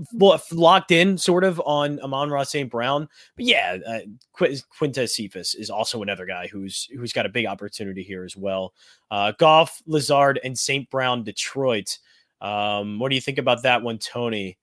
locked 0.52 0.92
in 0.92 1.18
sort 1.18 1.42
of 1.42 1.60
on 1.64 1.98
Amon-Ra 2.00 2.44
St. 2.44 2.70
Brown, 2.70 3.08
but 3.36 3.44
yeah, 3.44 3.78
uh, 3.86 3.98
Qu- 4.34 4.56
Quintez 4.78 5.10
Cephus 5.10 5.54
is 5.54 5.68
also 5.68 6.02
another 6.02 6.26
guy 6.26 6.46
who's 6.46 6.88
who's 6.96 7.12
got 7.12 7.26
a 7.26 7.30
big 7.30 7.46
opportunity 7.46 8.02
here 8.02 8.24
as 8.24 8.36
well. 8.36 8.72
Uh, 9.10 9.32
Goff, 9.38 9.82
Lazard, 9.86 10.38
and 10.44 10.56
St. 10.56 10.88
Brown, 10.90 11.24
Detroit. 11.24 11.98
Um, 12.40 12.98
what 12.98 13.08
do 13.08 13.14
you 13.14 13.20
think 13.20 13.38
about 13.38 13.62
that 13.64 13.82
one, 13.82 13.98
Tony? 13.98 14.58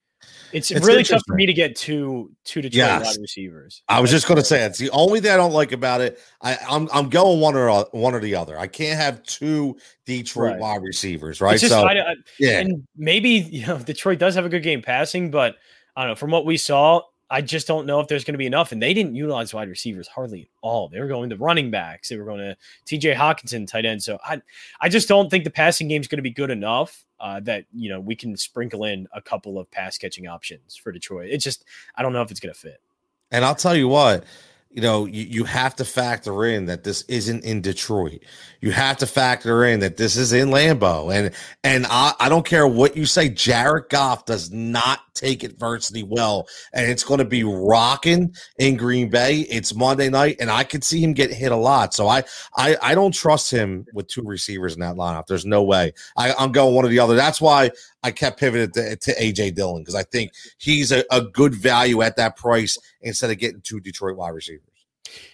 It's, 0.51 0.71
It's 0.71 0.85
really 0.85 1.03
tough 1.03 1.21
for 1.27 1.35
me 1.35 1.45
to 1.45 1.53
get 1.53 1.75
two 1.75 2.31
two 2.43 2.61
Detroit 2.61 2.75
Yes. 2.75 3.05
wide 3.05 3.21
receivers. 3.21 3.83
I 3.87 3.99
was 3.99 4.09
That's 4.09 4.21
just 4.23 4.27
going 4.27 4.39
to 4.39 4.43
say 4.45 4.63
it's 4.65 4.79
the 4.79 4.89
only 4.89 5.21
thing 5.21 5.31
I 5.31 5.37
don't 5.37 5.53
like 5.53 5.71
about 5.71 6.01
it. 6.01 6.19
I, 6.41 6.57
I'm 6.67 6.89
I'm 6.91 7.09
going 7.09 7.39
one 7.39 7.55
or 7.55 7.85
one 7.91 8.15
or 8.15 8.19
the 8.19 8.35
other. 8.35 8.57
I 8.57 8.67
can't 8.67 8.99
have 8.99 9.21
two 9.23 9.77
Detroit 10.05 10.53
Right. 10.53 10.59
wide 10.59 10.81
receivers, 10.81 11.39
right? 11.41 11.59
Just, 11.59 11.73
so 11.73 11.83
I, 11.83 12.11
I, 12.11 12.15
yeah, 12.39 12.59
and 12.59 12.87
maybe 12.97 13.29
you 13.51 13.67
know 13.67 13.77
Detroit 13.77 14.19
does 14.19 14.35
have 14.35 14.45
a 14.45 14.49
good 14.49 14.63
game 14.63 14.81
passing, 14.81 15.29
but 15.31 15.55
I 15.95 16.01
don't 16.01 16.11
know. 16.11 16.15
From 16.15 16.31
what 16.31 16.45
we 16.45 16.57
saw, 16.57 17.01
I 17.29 17.41
just 17.41 17.67
don't 17.67 17.85
know 17.85 17.99
if 17.99 18.07
there's 18.07 18.23
going 18.23 18.33
to 18.33 18.39
be 18.39 18.45
enough. 18.45 18.71
And 18.71 18.81
they 18.81 18.93
didn't 18.93 19.15
utilize 19.15 19.53
wide 19.53 19.69
receivers 19.69 20.07
hardly 20.07 20.41
at 20.41 20.47
all. 20.61 20.87
They 20.89 20.99
were 20.99 21.07
going 21.07 21.29
to 21.29 21.37
running 21.37 21.69
backs. 21.71 22.09
They 22.09 22.17
were 22.17 22.25
going 22.25 22.39
to 22.39 22.57
T.J. 22.85 23.13
Hockenson, 23.13 23.67
tight 23.67 23.85
end. 23.85 24.01
So 24.01 24.17
I, 24.23 24.41
I 24.81 24.89
just 24.89 25.07
don't 25.07 25.29
think 25.29 25.43
the 25.43 25.49
passing 25.49 25.87
game 25.87 26.01
is 26.01 26.07
going 26.07 26.17
to 26.17 26.23
be 26.23 26.31
good 26.31 26.49
enough 26.49 27.05
uh, 27.19 27.39
that 27.41 27.65
you 27.73 27.89
know 27.89 27.99
we 27.99 28.15
can 28.15 28.35
sprinkle 28.37 28.85
in 28.85 29.07
a 29.13 29.21
couple 29.21 29.59
of 29.59 29.69
pass 29.71 29.97
catching 29.97 30.27
options 30.27 30.75
for 30.75 30.91
Detroit. 30.91 31.29
It's 31.29 31.43
just 31.43 31.65
I 31.95 32.01
don't 32.01 32.13
know 32.13 32.21
if 32.21 32.31
it's 32.31 32.39
going 32.39 32.53
to 32.53 32.59
fit. 32.59 32.81
and 33.31 33.45
I'll 33.45 33.55
tell 33.55 33.75
you 33.75 33.87
what, 33.87 34.23
you 34.71 34.83
know, 34.83 35.05
you, 35.05 35.23
you 35.23 35.43
have 35.45 35.75
to 35.77 35.85
factor 35.85 36.45
in 36.45 36.65
that 36.65 36.83
this 36.83 37.01
isn't 37.03 37.43
in 37.43 37.59
Detroit. 37.59 38.19
You 38.61 38.71
have 38.71 38.97
to 38.97 39.07
factor 39.07 39.65
in 39.65 39.79
that 39.79 39.97
this 39.97 40.15
is 40.15 40.31
in 40.31 40.49
Lambeau, 40.49 41.13
and 41.13 41.33
and 41.63 41.87
I, 41.89 42.13
I 42.19 42.29
don't 42.29 42.45
care 42.45 42.67
what 42.67 42.95
you 42.95 43.07
say. 43.07 43.29
Jared 43.29 43.89
Goff 43.89 44.25
does 44.25 44.51
not 44.51 44.99
take 45.15 45.43
adversity 45.43 46.03
well, 46.03 46.47
and 46.71 46.89
it's 46.89 47.03
going 47.03 47.17
to 47.17 47.25
be 47.25 47.43
rocking 47.43 48.35
in 48.59 48.77
Green 48.77 49.09
Bay. 49.09 49.39
It's 49.49 49.73
Monday 49.73 50.09
night, 50.09 50.37
and 50.39 50.51
I 50.51 50.63
could 50.63 50.83
see 50.83 51.01
him 51.01 51.13
get 51.13 51.33
hit 51.33 51.51
a 51.51 51.57
lot. 51.57 51.95
So 51.95 52.07
I 52.07 52.23
I 52.55 52.77
I 52.79 52.95
don't 52.95 53.13
trust 53.13 53.49
him 53.49 53.87
with 53.93 54.07
two 54.07 54.23
receivers 54.23 54.75
in 54.75 54.81
that 54.81 54.97
lineup. 54.97 55.25
There's 55.25 55.47
no 55.47 55.63
way. 55.63 55.93
I, 56.15 56.33
I'm 56.37 56.51
going 56.51 56.75
one 56.75 56.85
or 56.85 56.89
the 56.89 56.99
other. 56.99 57.15
That's 57.15 57.41
why 57.41 57.71
I 58.03 58.11
kept 58.11 58.39
pivoted 58.39 58.73
to, 58.73 58.95
to 58.95 59.15
AJ 59.15 59.55
Dillon 59.55 59.81
because 59.81 59.95
I 59.95 60.03
think 60.03 60.31
he's 60.57 60.91
a, 60.91 61.03
a 61.11 61.21
good 61.21 61.53
value 61.53 62.01
at 62.01 62.15
that 62.15 62.37
price 62.37 62.77
instead 63.01 63.29
of 63.29 63.37
getting 63.37 63.61
two 63.61 63.79
Detroit 63.79 64.15
wide 64.15 64.29
receivers. 64.29 64.63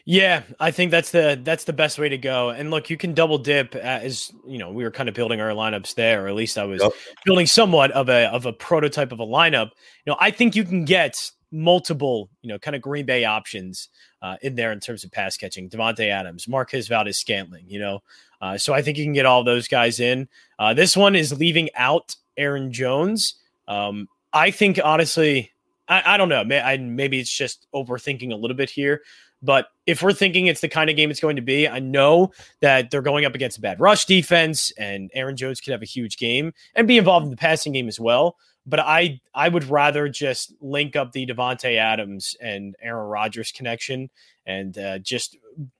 Yeah, 0.05 0.43
I 0.59 0.71
think 0.71 0.91
that's 0.91 1.11
the 1.11 1.39
that's 1.43 1.65
the 1.65 1.73
best 1.73 1.99
way 1.99 2.09
to 2.09 2.17
go. 2.17 2.49
And 2.49 2.71
look, 2.71 2.89
you 2.89 2.97
can 2.97 3.13
double 3.13 3.37
dip 3.37 3.75
as 3.75 4.31
you 4.47 4.57
know 4.57 4.71
we 4.71 4.83
were 4.83 4.91
kind 4.91 5.09
of 5.09 5.15
building 5.15 5.41
our 5.41 5.49
lineups 5.49 5.95
there, 5.95 6.25
or 6.25 6.27
at 6.27 6.35
least 6.35 6.57
I 6.57 6.63
was 6.63 6.81
Yep. 6.81 6.93
building 7.25 7.45
somewhat 7.45 7.91
of 7.91 8.09
a 8.09 8.27
of 8.27 8.45
a 8.45 8.53
prototype 8.53 9.11
of 9.11 9.19
a 9.19 9.25
lineup. 9.25 9.71
You 10.05 10.11
know, 10.11 10.17
I 10.19 10.31
think 10.31 10.55
you 10.55 10.63
can 10.63 10.85
get 10.85 11.31
multiple 11.51 12.29
you 12.41 12.49
know 12.49 12.59
kind 12.59 12.75
of 12.75 12.81
Green 12.81 13.05
Bay 13.05 13.25
options 13.25 13.89
uh, 14.21 14.37
in 14.41 14.55
there 14.55 14.71
in 14.71 14.79
terms 14.79 15.03
of 15.03 15.11
pass 15.11 15.35
catching. 15.37 15.69
Davante 15.69 16.09
Adams, 16.09 16.47
Marquez 16.47 16.87
Valdes-Scantling. 16.87 17.65
You 17.67 17.79
know, 17.79 18.03
uh, 18.41 18.57
so 18.57 18.73
I 18.73 18.81
think 18.81 18.97
you 18.97 19.03
can 19.03 19.13
get 19.13 19.25
all 19.25 19.43
those 19.43 19.67
guys 19.67 19.99
in. 19.99 20.29
Uh, 20.57 20.73
this 20.73 20.95
one 20.95 21.15
is 21.15 21.37
leaving 21.37 21.69
out 21.75 22.15
Aaron 22.37 22.71
Jones. 22.71 23.35
Um, 23.67 24.07
I 24.33 24.51
think 24.51 24.79
honestly, 24.83 25.51
I, 25.87 26.13
I 26.13 26.17
don't 26.17 26.29
know. 26.29 26.43
May, 26.43 26.61
I, 26.61 26.77
maybe 26.77 27.19
it's 27.19 27.35
just 27.35 27.67
overthinking 27.73 28.31
a 28.31 28.35
little 28.35 28.57
bit 28.57 28.69
here. 28.69 29.01
But 29.41 29.67
if 29.85 30.01
we're 30.01 30.13
thinking 30.13 30.47
it's 30.47 30.61
the 30.61 30.69
kind 30.69 30.89
of 30.89 30.95
game 30.95 31.11
it's 31.11 31.19
going 31.19 31.35
to 31.35 31.41
be, 31.41 31.67
I 31.67 31.79
know 31.79 32.31
that 32.61 32.89
they're 32.89 33.01
going 33.03 33.25
up 33.25 33.35
against 33.35 33.59
a 33.59 33.61
bad 33.61 33.79
rush 33.79 34.05
defense, 34.05 34.71
and 34.71 35.11
Aaron 35.13 35.35
Jones 35.35 35.61
could 35.61 35.71
have 35.71 35.83
a 35.83 35.85
huge 35.85 36.17
game 36.17 36.53
and 36.73 36.87
be 36.87 36.97
involved 36.97 37.25
in 37.25 37.29
the 37.29 37.37
passing 37.37 37.73
game 37.73 37.87
as 37.87 37.99
well. 37.99 38.37
But 38.65 38.79
I 38.79 39.21
I 39.35 39.49
would 39.49 39.65
rather 39.65 40.09
just 40.09 40.53
link 40.61 40.95
up 40.95 41.11
the 41.11 41.27
Davante 41.27 41.77
Adams 41.77 42.35
and 42.41 42.75
Aaron 42.81 43.07
Rodgers 43.07 43.51
connection 43.51 44.09
and 44.47 44.75
uh, 44.77 44.97
just 44.99 45.37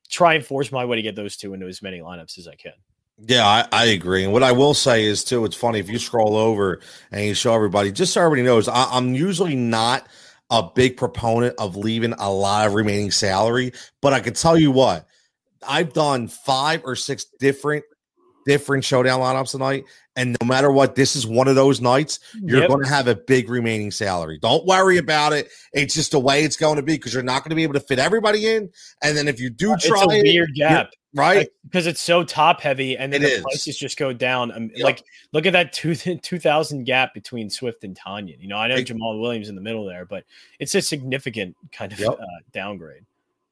try 0.10 0.36
and 0.36 0.46
force 0.46 0.72
my 0.72 0.86
way 0.86 0.98
to 0.98 1.02
get 1.02 1.16
those 1.16 1.36
two 1.36 1.56
into 1.56 1.66
as 1.66 1.82
many 1.82 2.00
lineups 2.00 2.38
as 2.38 2.48
I 2.48 2.54
can. 2.54 2.74
Yeah, 3.18 3.46
I, 3.46 3.66
I 3.72 3.86
agree. 3.86 4.24
And 4.24 4.34
what 4.34 4.44
I 4.44 4.52
will 4.52 4.74
say 4.74 5.06
is 5.06 5.24
too, 5.24 5.46
it's 5.46 5.56
funny 5.56 5.80
if 5.80 5.90
you 5.90 6.00
scroll 6.00 6.36
over 6.36 6.82
and 7.12 7.26
you 7.26 7.34
show 7.34 7.54
everybody, 7.54 7.92
just 7.92 8.14
so 8.14 8.22
everybody 8.22 8.44
knows, 8.44 8.68
I, 8.68 8.86
I'm 8.92 9.14
usually 9.14 9.56
not 9.56 10.06
a 10.50 10.64
big 10.76 10.98
proponent 10.98 11.56
of 11.58 11.76
leaving 11.78 12.14
a 12.14 12.32
lot 12.32 12.68
of 12.68 12.74
remaining 12.74 13.12
salary, 13.12 13.72
but 14.02 14.14
I 14.14 14.20
can 14.20 14.34
tell 14.34 14.58
you 14.58 14.70
what, 14.70 15.08
I've 15.68 15.94
done 15.94 16.28
five 16.28 16.82
or 16.84 16.96
six 16.96 17.26
different 17.40 17.86
different 18.46 18.84
showdown 18.84 19.20
lineups 19.20 19.52
tonight. 19.52 19.86
And 20.16 20.38
no 20.42 20.48
matter 20.48 20.72
what, 20.72 20.96
this 20.96 21.16
is 21.16 21.28
one 21.28 21.48
of 21.50 21.56
those 21.56 21.82
nights 21.82 22.20
you're 22.42 22.62
Yep. 22.62 22.70
going 22.70 22.84
to 22.84 22.90
have 22.90 23.08
a 23.08 23.16
big 23.16 23.50
remaining 23.50 23.92
salary. 23.92 24.40
Don't 24.42 24.66
worry 24.66 24.98
about 24.98 25.34
it. 25.34 25.50
It's 25.74 25.94
just 25.94 26.12
the 26.12 26.20
way 26.20 26.44
it's 26.44 26.56
going 26.56 26.78
to 26.78 26.82
be 26.84 26.94
because 26.94 27.14
you're 27.14 27.22
not 27.24 27.44
going 27.44 27.50
to 27.50 27.56
be 27.56 27.64
able 27.64 27.74
to 27.74 27.80
fit 27.82 28.00
everybody 28.00 28.48
in. 28.48 28.70
And 29.04 29.18
then 29.18 29.28
if 29.28 29.40
you 29.42 29.50
do 29.50 29.74
it's 29.74 29.86
try 29.86 30.04
a 30.04 30.20
it, 30.20 30.24
weird 30.24 30.52
gap. 30.56 30.92
right? 31.14 31.50
because 31.66 31.86
it's 31.88 32.02
so 32.02 32.24
top 32.24 32.62
heavy 32.62 32.96
and 32.98 33.12
then 33.12 33.24
It 33.24 33.26
the 33.26 33.32
is. 33.34 33.42
prices 33.42 33.78
just 33.78 33.98
go 33.98 34.14
down. 34.14 34.52
Um, 34.54 34.72
Yep. 34.76 34.84
Like, 34.86 35.04
look 35.34 35.46
at 35.46 35.52
that 35.54 35.74
two, 35.74 35.96
2000 35.96 36.86
gap 36.86 37.14
between 37.14 37.50
Swift 37.50 37.84
and 37.84 37.98
Tonyan. 37.98 38.40
You 38.40 38.48
know, 38.48 38.58
I 38.58 38.68
know 38.70 38.76
Ex- 38.76 38.90
Jamaal 38.92 39.20
Williams 39.20 39.50
in 39.50 39.56
the 39.56 39.62
middle 39.62 39.86
there, 39.86 40.06
but 40.06 40.24
it's 40.60 40.76
a 40.76 40.82
significant 40.82 41.58
kind 41.74 41.92
of 41.92 42.00
Yep. 42.00 42.10
uh, 42.22 42.26
downgrade. 42.54 43.04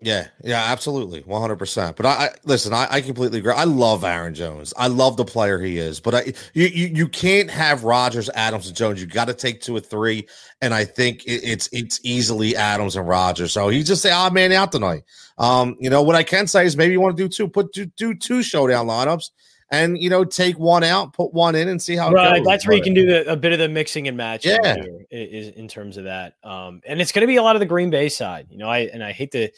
Yeah, 0.04 0.28
yeah, 0.44 0.62
absolutely, 0.66 1.22
one 1.22 1.40
hundred 1.40 1.56
percent. 1.56 1.96
But 1.96 2.06
I, 2.06 2.10
I 2.10 2.30
listen. 2.44 2.74
I, 2.74 2.88
I 2.92 3.02
completely 3.02 3.40
agree. 3.40 3.54
I 3.54 3.64
love 3.64 4.04
Aaron 4.04 4.36
Jones. 4.36 4.74
I 4.76 4.88
love 4.88 5.16
the 5.16 5.24
player 5.24 5.60
he 5.60 5.78
is. 5.78 6.02
But 6.02 6.14
I, 6.14 6.34
you, 6.54 6.66
you, 6.66 6.88
you 6.88 7.08
can't 7.08 7.50
have 7.50 7.86
Rodgers, 7.86 8.30
Adams, 8.36 8.68
and 8.68 8.76
Jones. 8.76 9.00
You 9.00 9.08
got 9.08 9.26
to 9.26 9.34
take 9.34 9.62
two 9.62 9.76
or 9.76 9.80
three. 9.80 10.28
And 10.62 10.74
I 10.74 10.84
think 10.84 11.24
it, 11.24 11.44
it's 11.44 11.70
it's 11.72 12.02
easily 12.04 12.54
Adams 12.56 12.98
and 12.98 13.08
Rodgers. 13.08 13.54
So 13.54 13.70
he 13.70 13.82
just 13.82 14.02
say, 14.02 14.12
"Ah, 14.12 14.30
man, 14.30 14.52
out 14.52 14.74
tonight." 14.74 15.04
Um, 15.38 15.78
you 15.80 15.90
know 15.90 16.02
what 16.02 16.16
I 16.16 16.24
can 16.24 16.48
say 16.48 16.66
is 16.66 16.76
maybe 16.76 16.92
you 16.92 17.00
want 17.00 17.16
to 17.16 17.24
do 17.24 17.30
two, 17.30 17.48
put 17.48 17.72
do, 17.72 17.86
do 17.86 18.14
two 18.14 18.44
showdown 18.44 18.88
lineups, 18.88 19.32
and 19.72 19.98
you 19.98 20.10
know 20.10 20.26
take 20.26 20.60
one 20.60 20.84
out, 20.84 21.14
put 21.14 21.34
one 21.34 21.56
in, 21.56 21.70
and 21.70 21.82
see 21.82 21.96
how. 21.96 22.10
it 22.10 22.14
Right, 22.14 22.44
that's 22.44 22.68
where 22.68 22.76
you 22.76 22.84
can 22.84 22.94
do 22.94 23.06
the, 23.06 23.32
a 23.32 23.38
bit 23.38 23.54
of 23.54 23.60
the 23.60 23.70
mixing 23.70 24.08
and 24.10 24.18
matching. 24.18 24.58
Yeah. 24.64 24.84
is 25.10 25.50
in 25.50 25.70
terms 25.70 25.96
of 25.96 26.04
that. 26.04 26.36
Um, 26.44 26.82
and 26.86 27.00
it's 27.00 27.12
going 27.14 27.22
to 27.22 27.28
be 27.28 27.38
a 27.38 27.44
lot 27.44 27.56
of 27.56 27.62
the 27.62 27.66
Green 27.66 27.90
Bay 27.90 28.10
side. 28.10 28.48
You 28.50 28.58
know, 28.58 28.70
I 28.70 28.80
and 28.80 29.04
I 29.04 29.14
hate 29.14 29.32
to 29.32 29.50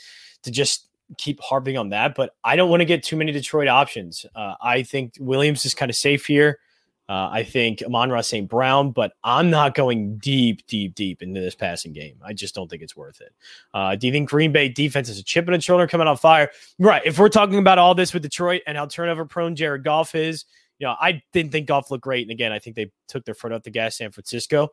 to 0.45 0.51
just 0.51 0.87
keep 1.17 1.39
harping 1.41 1.77
on 1.77 1.89
that, 1.89 2.15
but 2.15 2.35
I 2.43 2.55
don't 2.55 2.69
want 2.69 2.81
to 2.81 2.85
get 2.85 3.03
too 3.03 3.15
many 3.15 3.31
Detroit 3.31 3.67
options. 3.67 4.25
Uh, 4.35 4.55
I 4.61 4.83
think 4.83 5.13
Williams 5.19 5.65
is 5.65 5.75
kind 5.75 5.89
of 5.89 5.95
safe 5.95 6.25
here. 6.25 6.59
Uh, 7.07 7.29
I 7.31 7.43
think 7.43 7.83
Amon-Ra 7.83 8.21
St. 8.21 8.49
Brown, 8.49 8.89
but 8.89 9.13
I'm 9.23 9.51
not 9.51 9.75
going 9.75 10.17
deep, 10.17 10.65
deep, 10.65 10.95
deep 10.95 11.21
into 11.21 11.39
this 11.39 11.53
passing 11.53 11.93
game. 11.93 12.15
I 12.25 12.33
just 12.33 12.55
don't 12.55 12.67
think 12.67 12.81
it's 12.81 12.95
worth 12.97 13.21
it. 13.21 13.31
Uh, 13.75 13.95
do 13.95 14.07
you 14.07 14.13
think 14.13 14.27
Green 14.27 14.51
Bay 14.51 14.69
defense 14.69 15.07
is 15.07 15.19
a 15.19 15.23
chip 15.23 15.47
in 15.47 15.53
its 15.53 15.63
shoulder 15.63 15.85
coming 15.85 16.07
on 16.07 16.17
fire? 16.17 16.49
Right. 16.79 17.03
If 17.05 17.19
we're 17.19 17.29
talking 17.29 17.59
about 17.59 17.77
all 17.77 17.93
this 17.93 18.11
with 18.11 18.23
Detroit 18.23 18.63
and 18.65 18.75
how 18.75 18.87
turnover 18.87 19.23
prone 19.25 19.55
Jared 19.55 19.83
Goff 19.83 20.15
is, 20.15 20.45
you 20.79 20.87
know, 20.87 20.95
I 20.99 21.21
didn't 21.31 21.51
think 21.51 21.67
Goff 21.67 21.91
looked 21.91 22.03
great. 22.03 22.23
And 22.23 22.31
again, 22.31 22.51
I 22.51 22.57
think 22.57 22.75
they 22.75 22.91
took 23.07 23.23
their 23.23 23.35
foot 23.35 23.51
off 23.51 23.61
the 23.61 23.69
gas, 23.69 23.97
San 23.97 24.09
Francisco. 24.09 24.69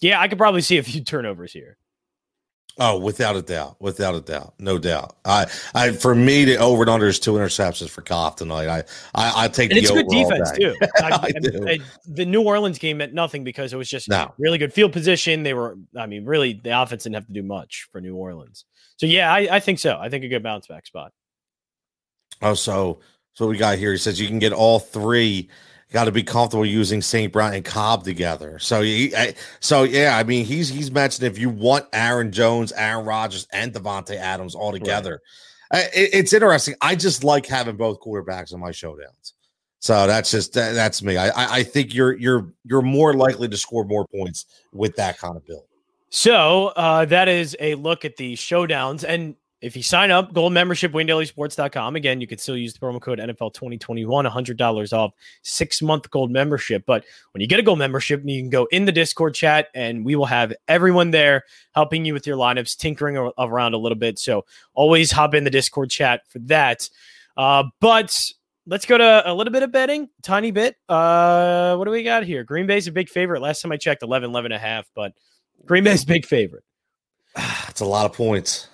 Yeah, 0.00 0.20
I 0.20 0.26
could 0.26 0.38
probably 0.38 0.62
see 0.62 0.78
a 0.78 0.82
few 0.82 1.02
turnovers 1.04 1.52
here. 1.52 1.78
Oh, 2.80 2.96
without 2.98 3.34
a 3.34 3.42
doubt, 3.42 3.74
without 3.80 4.14
a 4.14 4.20
doubt, 4.20 4.54
no 4.60 4.78
doubt. 4.78 5.16
I, 5.24 5.46
I, 5.74 5.90
for 5.90 6.14
me, 6.14 6.44
the 6.44 6.56
over 6.58 6.82
and 6.84 6.90
under 6.90 7.08
is 7.08 7.18
two 7.18 7.32
interceptions 7.32 7.88
for 7.88 8.02
Goff 8.02 8.36
tonight. 8.36 8.68
I, 8.68 8.78
I, 9.14 9.44
I 9.44 9.48
take 9.48 9.70
And 9.72 9.78
the 9.78 9.82
it's 9.82 9.90
good 9.90 10.06
defense 10.08 10.52
day. 10.52 10.58
too. 10.58 10.76
I, 11.02 11.20
I 11.24 11.30
do. 11.40 11.68
I- 11.68 11.78
the 12.06 12.24
New 12.24 12.42
Orleans 12.42 12.78
game 12.78 12.98
meant 12.98 13.12
nothing 13.14 13.42
because 13.42 13.72
it 13.72 13.76
was 13.76 13.88
just 13.88 14.08
No. 14.08 14.32
really 14.38 14.58
good 14.58 14.72
field 14.72 14.92
position. 14.92 15.42
They 15.42 15.54
were, 15.54 15.76
I 15.98 16.06
mean, 16.06 16.24
really, 16.24 16.52
the 16.52 16.80
offense 16.80 17.02
didn't 17.02 17.16
have 17.16 17.26
to 17.26 17.32
do 17.32 17.42
much 17.42 17.88
for 17.90 18.00
New 18.00 18.14
Orleans. 18.14 18.64
So 18.96 19.06
yeah, 19.06 19.32
I, 19.32 19.56
I 19.56 19.60
think 19.60 19.80
so. 19.80 19.98
I 20.00 20.08
think 20.08 20.22
a 20.24 20.28
good 20.28 20.44
bounce 20.44 20.68
back 20.68 20.86
spot. 20.86 21.12
Oh, 22.42 22.54
so 22.54 23.00
so 23.34 23.46
what 23.46 23.50
we 23.50 23.56
got 23.58 23.78
here. 23.78 23.90
He 23.92 23.98
says 23.98 24.20
you 24.20 24.28
can 24.28 24.38
get 24.38 24.52
all 24.52 24.78
three. 24.78 25.48
Got 25.90 26.04
to 26.04 26.12
be 26.12 26.22
comfortable 26.22 26.66
using 26.66 27.00
St. 27.00 27.32
Brown 27.32 27.54
and 27.54 27.64
Cobb 27.64 28.04
together. 28.04 28.58
So 28.58 28.82
he, 28.82 29.14
I, 29.16 29.34
so 29.60 29.84
yeah. 29.84 30.16
I 30.18 30.22
mean, 30.22 30.44
he's 30.44 30.68
he's 30.68 30.90
mentioned 30.90 31.26
if 31.26 31.38
you 31.38 31.48
want 31.48 31.86
Aaron 31.94 32.30
Jones, 32.30 32.72
Aaron 32.72 33.06
Rodgers, 33.06 33.46
and 33.52 33.72
Davante 33.72 34.14
Adams 34.16 34.54
all 34.54 34.70
together. 34.72 35.22
I- 35.72 35.84
it- 35.94 36.10
it's 36.12 36.32
interesting. 36.34 36.74
I 36.82 36.94
just 36.94 37.24
like 37.24 37.46
having 37.46 37.76
both 37.76 38.00
quarterbacks 38.00 38.52
in 38.52 38.60
my 38.60 38.70
showdowns. 38.70 39.32
So 39.80 40.06
that's 40.06 40.30
just 40.30 40.52
that, 40.54 40.72
that's 40.72 41.02
me. 41.02 41.16
I, 41.16 41.28
I 41.28 41.54
I 41.58 41.62
think 41.62 41.94
you're 41.94 42.18
you're 42.18 42.52
you're 42.64 42.82
more 42.82 43.14
likely 43.14 43.48
to 43.48 43.56
score 43.56 43.84
more 43.84 44.06
points 44.08 44.44
with 44.72 44.94
that 44.96 45.18
kind 45.18 45.36
of 45.36 45.46
build. 45.46 45.64
So 46.10 46.68
uh, 46.68 47.04
that 47.06 47.28
is 47.28 47.56
a 47.60 47.76
look 47.76 48.04
at 48.04 48.16
the 48.16 48.34
showdowns. 48.34 49.04
And 49.04 49.36
if 49.60 49.76
you 49.76 49.82
sign 49.82 50.10
up, 50.10 50.32
gold 50.32 50.52
membership, 50.52 50.92
WinDailySports.com. 50.92 51.96
Again, 51.96 52.20
you 52.20 52.26
can 52.26 52.38
still 52.38 52.56
use 52.56 52.72
the 52.72 52.78
promo 52.78 53.00
code 53.00 53.18
NFL 53.18 53.54
2021, 53.54 54.24
$100 54.24 54.92
off 54.92 55.12
six 55.42 55.82
month 55.82 56.08
gold 56.10 56.30
membership. 56.30 56.84
But 56.86 57.04
when 57.32 57.40
you 57.40 57.48
get 57.48 57.58
a 57.58 57.62
gold 57.62 57.78
membership, 57.78 58.22
you 58.24 58.40
can 58.40 58.50
go 58.50 58.66
in 58.70 58.84
the 58.84 58.92
Discord 58.92 59.34
chat 59.34 59.68
and 59.74 60.04
we 60.04 60.14
will 60.14 60.26
have 60.26 60.52
everyone 60.68 61.10
there 61.10 61.44
helping 61.74 62.04
you 62.04 62.12
with 62.12 62.26
your 62.26 62.36
lineups, 62.36 62.76
tinkering 62.76 63.16
around 63.38 63.74
a 63.74 63.78
little 63.78 63.98
bit. 63.98 64.18
So 64.18 64.44
always 64.74 65.10
hop 65.10 65.34
in 65.34 65.44
the 65.44 65.50
Discord 65.50 65.90
chat 65.90 66.22
for 66.28 66.38
that. 66.40 66.88
Uh, 67.36 67.64
but 67.80 68.16
let's 68.66 68.86
go 68.86 68.96
to 68.96 69.22
a 69.24 69.34
little 69.34 69.52
bit 69.52 69.64
of 69.64 69.72
betting, 69.72 70.08
tiny 70.22 70.52
bit. 70.52 70.76
Uh, 70.88 71.74
what 71.76 71.84
do 71.84 71.90
we 71.90 72.04
got 72.04 72.22
here? 72.22 72.44
Green 72.44 72.66
Bay's 72.66 72.86
a 72.86 72.92
big 72.92 73.08
favorite. 73.08 73.42
Last 73.42 73.62
time 73.62 73.72
I 73.72 73.76
checked, 73.76 74.04
11, 74.04 74.30
11 74.30 74.52
and 74.52 74.56
a 74.56 74.64
half, 74.64 74.88
but 74.94 75.14
Green 75.66 75.82
Bay's 75.82 76.04
big 76.04 76.26
favorite. 76.26 76.64
It's 77.68 77.82
a 77.82 77.84
lot 77.84 78.06
of 78.06 78.12
points. 78.12 78.66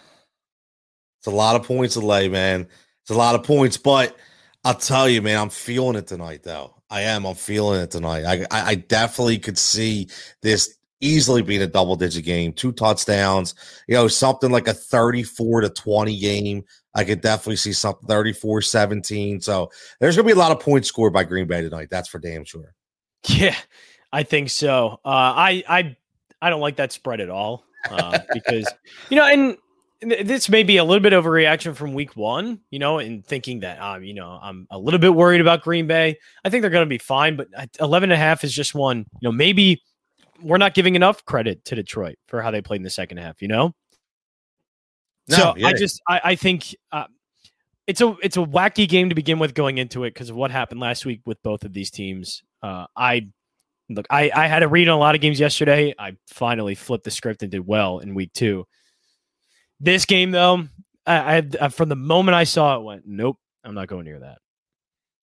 It's 1.24 1.32
a 1.32 1.34
lot 1.34 1.56
of 1.56 1.66
points 1.66 1.94
to 1.94 2.00
lay, 2.00 2.28
man. 2.28 2.68
It's 3.00 3.10
a 3.10 3.14
lot 3.14 3.34
of 3.34 3.44
points, 3.44 3.78
but 3.78 4.14
I'll 4.62 4.74
tell 4.74 5.08
you, 5.08 5.22
man, 5.22 5.40
I'm 5.40 5.48
feeling 5.48 5.96
it 5.96 6.06
tonight, 6.06 6.42
though. 6.42 6.74
I 6.90 7.00
am. 7.00 7.24
I'm 7.24 7.34
feeling 7.34 7.80
it 7.80 7.90
tonight. 7.90 8.26
I, 8.26 8.42
I, 8.50 8.66
I 8.68 8.74
definitely 8.74 9.38
could 9.38 9.56
see 9.56 10.10
this 10.42 10.76
easily 11.00 11.40
being 11.40 11.62
a 11.62 11.66
double 11.66 11.96
digit 11.96 12.26
game, 12.26 12.52
two 12.52 12.72
touchdowns, 12.72 13.54
you 13.88 13.94
know, 13.94 14.06
something 14.06 14.50
like 14.50 14.68
a 14.68 14.74
34 14.74 15.62
to 15.62 15.70
20 15.70 16.18
game. 16.18 16.62
I 16.94 17.04
could 17.04 17.22
definitely 17.22 17.56
see 17.56 17.72
something 17.72 18.06
34 18.06 18.60
17. 18.60 19.40
So 19.40 19.70
there's 20.00 20.16
going 20.16 20.28
to 20.28 20.34
be 20.34 20.38
a 20.38 20.38
lot 20.38 20.52
of 20.52 20.60
points 20.60 20.88
scored 20.88 21.14
by 21.14 21.24
Green 21.24 21.46
Bay 21.46 21.62
tonight. 21.62 21.88
That's 21.90 22.10
for 22.10 22.18
damn 22.18 22.44
sure. 22.44 22.74
Yeah, 23.28 23.56
I 24.12 24.24
think 24.24 24.50
so. 24.50 25.00
Uh, 25.02 25.08
I, 25.08 25.64
I, 25.66 25.96
I 26.42 26.50
don't 26.50 26.60
like 26.60 26.76
that 26.76 26.92
spread 26.92 27.22
at 27.22 27.30
all 27.30 27.64
uh, 27.90 28.18
because, 28.34 28.70
you 29.08 29.16
know, 29.16 29.24
and 29.24 29.56
this 30.04 30.48
may 30.48 30.62
be 30.62 30.76
a 30.76 30.84
little 30.84 31.02
bit 31.02 31.12
overreaction 31.12 31.74
from 31.74 31.94
week 31.94 32.16
one, 32.16 32.60
you 32.70 32.78
know, 32.78 32.98
and 32.98 33.24
thinking 33.24 33.60
that, 33.60 33.80
um, 33.80 34.02
you 34.02 34.14
know, 34.14 34.38
I'm 34.42 34.66
a 34.70 34.78
little 34.78 35.00
bit 35.00 35.14
worried 35.14 35.40
about 35.40 35.62
Green 35.62 35.86
Bay. 35.86 36.18
I 36.44 36.50
think 36.50 36.62
they're 36.62 36.70
going 36.70 36.86
to 36.86 36.88
be 36.88 36.98
fine, 36.98 37.36
but 37.36 37.48
11 37.80 38.10
and 38.10 38.12
a 38.12 38.16
half 38.16 38.44
is 38.44 38.52
just 38.52 38.74
one, 38.74 38.98
you 38.98 39.28
know, 39.28 39.32
maybe 39.32 39.82
we're 40.42 40.58
not 40.58 40.74
giving 40.74 40.94
enough 40.94 41.24
credit 41.24 41.64
to 41.66 41.74
Detroit 41.74 42.16
for 42.26 42.42
how 42.42 42.50
they 42.50 42.60
played 42.60 42.78
in 42.78 42.82
the 42.82 42.90
second 42.90 43.18
half, 43.18 43.40
you 43.40 43.48
know? 43.48 43.74
No, 45.28 45.36
so 45.36 45.54
yeah. 45.56 45.66
I 45.68 45.72
just, 45.72 46.02
I, 46.08 46.20
I 46.24 46.34
think, 46.34 46.74
uh, 46.92 47.04
it's 47.86 48.00
a 48.00 48.16
it's 48.22 48.36
a 48.36 48.40
wacky 48.40 48.88
game 48.88 49.10
to 49.10 49.14
begin 49.14 49.38
with 49.38 49.54
going 49.54 49.78
into 49.78 50.04
it 50.04 50.14
because 50.14 50.30
of 50.30 50.36
what 50.36 50.50
happened 50.50 50.80
last 50.80 51.04
week 51.04 51.20
with 51.26 51.42
both 51.42 51.64
of 51.64 51.72
these 51.72 51.90
teams. 51.90 52.42
Uh, 52.62 52.86
I 52.96 53.28
look, 53.90 54.06
I 54.08 54.30
I 54.34 54.46
had 54.46 54.62
a 54.62 54.68
read 54.68 54.88
on 54.88 54.96
a 54.96 55.00
lot 55.00 55.14
of 55.14 55.20
games 55.20 55.38
yesterday. 55.38 55.94
I 55.98 56.16
finally 56.28 56.74
flipped 56.74 57.04
the 57.04 57.10
script 57.10 57.42
and 57.42 57.52
did 57.52 57.66
well 57.66 57.98
in 57.98 58.14
week 58.14 58.32
two. 58.32 58.66
This 59.84 60.06
game, 60.06 60.30
though, 60.30 60.64
I, 61.06 61.46
I 61.60 61.68
from 61.68 61.90
the 61.90 61.96
moment 61.96 62.34
I 62.34 62.44
saw 62.44 62.76
it, 62.76 62.82
went 62.82 63.02
nope. 63.06 63.38
I'm 63.62 63.74
not 63.74 63.88
going 63.88 64.04
near 64.04 64.20
that. 64.20 64.38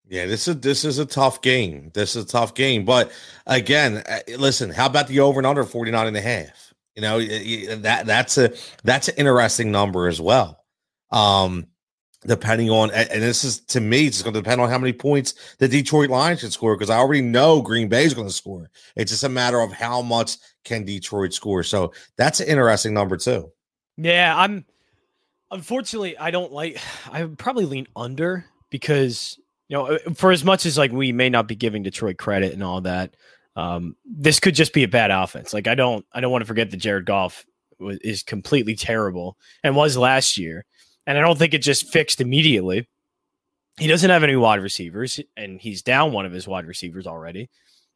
Yeah, 0.08 0.28
this 0.28 0.48
is 0.48 0.60
this 0.60 0.86
is 0.86 1.00
a 1.00 1.06
tough 1.06 1.42
game. 1.42 1.90
This 1.96 2.16
is 2.16 2.26
a 2.26 2.28
tough 2.28 2.54
game. 2.54 2.86
But 2.86 3.12
again, 3.48 4.04
uh, 4.08 4.20
listen, 4.38 4.70
how 4.70 4.86
about 4.86 5.08
the 5.08 5.22
over 5.22 5.40
and 5.40 5.48
under 5.48 5.64
49 5.64 6.08
and 6.08 6.18
a 6.18 6.22
half? 6.22 6.74
You 6.96 7.02
know, 7.02 7.20
that 7.78 8.06
that's 8.06 8.38
a 8.38 8.54
that's 8.84 9.08
an 9.08 9.16
interesting 9.18 9.72
number 9.72 10.08
as 10.08 10.22
well. 10.22 10.64
Um, 11.12 11.68
depending 12.28 12.70
on 12.70 12.92
and 12.92 13.24
this 13.24 13.44
is 13.44 13.62
to 13.62 13.82
me, 13.82 14.06
it's 14.06 14.22
going 14.22 14.34
to 14.36 14.42
depend 14.42 14.62
on 14.62 14.70
how 14.70 14.78
many 14.78 14.94
points 14.94 15.34
the 15.58 15.68
Detroit 15.68 16.12
Lions 16.12 16.42
can 16.42 16.52
score 16.52 16.76
because 16.76 16.92
I 16.92 16.98
already 16.98 17.22
know 17.22 17.64
Green 17.64 17.90
Bay 17.90 18.04
is 18.04 18.14
going 18.14 18.28
to 18.28 18.34
score. 18.34 18.70
It's 18.96 19.12
just 19.12 19.24
a 19.24 19.30
matter 19.30 19.60
of 19.62 19.72
how 19.72 20.04
much 20.04 20.38
can 20.66 20.86
Detroit 20.86 21.34
score. 21.34 21.64
So 21.64 21.94
that's 22.18 22.42
an 22.42 22.48
interesting 22.48 22.94
number 22.94 23.18
too. 23.18 23.52
Yeah, 24.04 24.34
I'm 24.36 24.66
unfortunately 25.52 26.18
I 26.18 26.32
don't 26.32 26.52
like 26.52 26.80
I 27.12 27.24
would 27.24 27.38
probably 27.38 27.66
lean 27.66 27.88
under 27.96 28.46
because 28.70 29.40
you 29.68 29.78
know 29.78 29.86
uh, 29.88 30.14
for 30.14 30.32
as 30.32 30.44
much 30.44 30.66
as 30.66 30.78
like 30.78 30.92
we 30.92 31.12
may 31.12 31.30
not 31.30 31.48
be 31.48 31.56
giving 31.56 31.84
Detroit 31.84 32.18
credit 32.18 32.54
and 32.54 32.64
all 32.64 32.82
that, 32.82 33.16
um, 33.56 33.96
this 34.06 34.40
could 34.40 34.56
just 34.56 34.74
be 34.74 34.84
a 34.84 34.88
bad 34.88 35.12
offense. 35.12 35.54
Like 35.54 35.68
I 35.68 35.76
don't 35.76 36.06
I 36.14 36.22
don't 36.22 36.32
want 36.32 36.42
to 36.42 36.48
forget 36.48 36.72
that 36.72 36.78
Jared 36.78 37.06
Goff 37.06 37.46
was, 37.80 37.98
is 38.00 38.24
completely 38.24 38.76
terrible 38.76 39.38
and 39.64 39.76
was 39.76 39.98
last 39.98 40.38
year, 40.38 40.66
and 41.06 41.18
I 41.18 41.22
don't 41.22 41.38
think 41.38 41.54
it 41.54 41.62
just 41.62 41.92
fixed 41.92 42.22
immediately. 42.22 42.88
He 43.80 43.88
doesn't 43.88 44.10
have 44.10 44.24
any 44.24 44.36
wide 44.36 44.62
receivers, 44.62 45.20
and 45.38 45.60
he's 45.60 45.82
down 45.82 46.12
one 46.12 46.26
of 46.26 46.34
his 46.34 46.48
wide 46.48 46.66
receivers 46.66 47.08
already. 47.08 47.50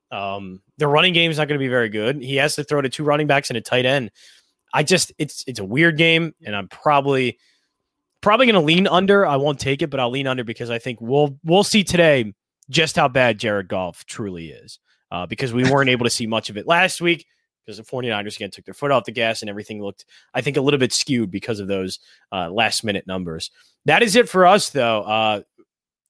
Um, 0.09 0.61
the 0.77 0.87
running 0.87 1.13
game 1.13 1.31
is 1.31 1.37
not 1.37 1.47
going 1.47 1.59
to 1.59 1.63
be 1.63 1.67
very 1.67 1.89
good. 1.89 2.21
He 2.21 2.37
has 2.37 2.55
to 2.55 2.63
throw 2.63 2.81
to 2.81 2.89
two 2.89 3.03
running 3.03 3.27
backs 3.27 3.49
and 3.49 3.57
a 3.57 3.61
tight 3.61 3.85
end. 3.85 4.11
I 4.75 4.83
just 4.83 5.13
it's 5.17 5.45
it's 5.47 5.59
a 5.59 5.65
weird 5.65 5.97
game, 5.97 6.35
and 6.45 6.53
I'm 6.53 6.67
probably 6.67 7.39
probably 8.21 8.45
going 8.45 8.55
to 8.55 8.59
lean 8.59 8.87
under. 8.87 9.25
I 9.25 9.37
won't 9.37 9.57
take 9.57 9.81
it, 9.81 9.89
but 9.89 10.01
I'll 10.01 10.11
lean 10.11 10.27
under 10.27 10.43
because 10.43 10.69
I 10.69 10.79
think 10.79 10.99
we'll 10.99 11.39
we'll 11.45 11.63
see 11.63 11.83
today 11.83 12.33
just 12.69 12.97
how 12.97 13.07
bad 13.07 13.39
Jared 13.39 13.69
Goff 13.69 14.05
truly 14.05 14.49
is. 14.49 14.79
Uh, 15.11 15.25
because 15.25 15.53
we 15.53 15.63
weren't 15.71 15.89
able 15.89 16.03
to 16.03 16.09
see 16.09 16.27
much 16.27 16.49
of 16.49 16.57
it 16.57 16.67
last 16.67 16.99
week 16.99 17.25
because 17.65 17.77
the 17.77 17.83
49ers 17.83 18.35
again 18.35 18.51
took 18.51 18.65
their 18.65 18.73
foot 18.73 18.91
off 18.91 19.05
the 19.05 19.11
gas 19.11 19.41
and 19.41 19.49
everything 19.49 19.81
looked, 19.81 20.03
I 20.33 20.41
think, 20.41 20.57
a 20.57 20.61
little 20.61 20.79
bit 20.79 20.91
skewed 20.91 21.31
because 21.31 21.59
of 21.59 21.67
those 21.67 21.99
uh, 22.33 22.49
last 22.49 22.83
minute 22.83 23.07
numbers. 23.07 23.51
That 23.85 24.03
is 24.03 24.15
it 24.15 24.27
for 24.27 24.45
us, 24.45 24.71
though. 24.71 25.03
Uh, 25.03 25.41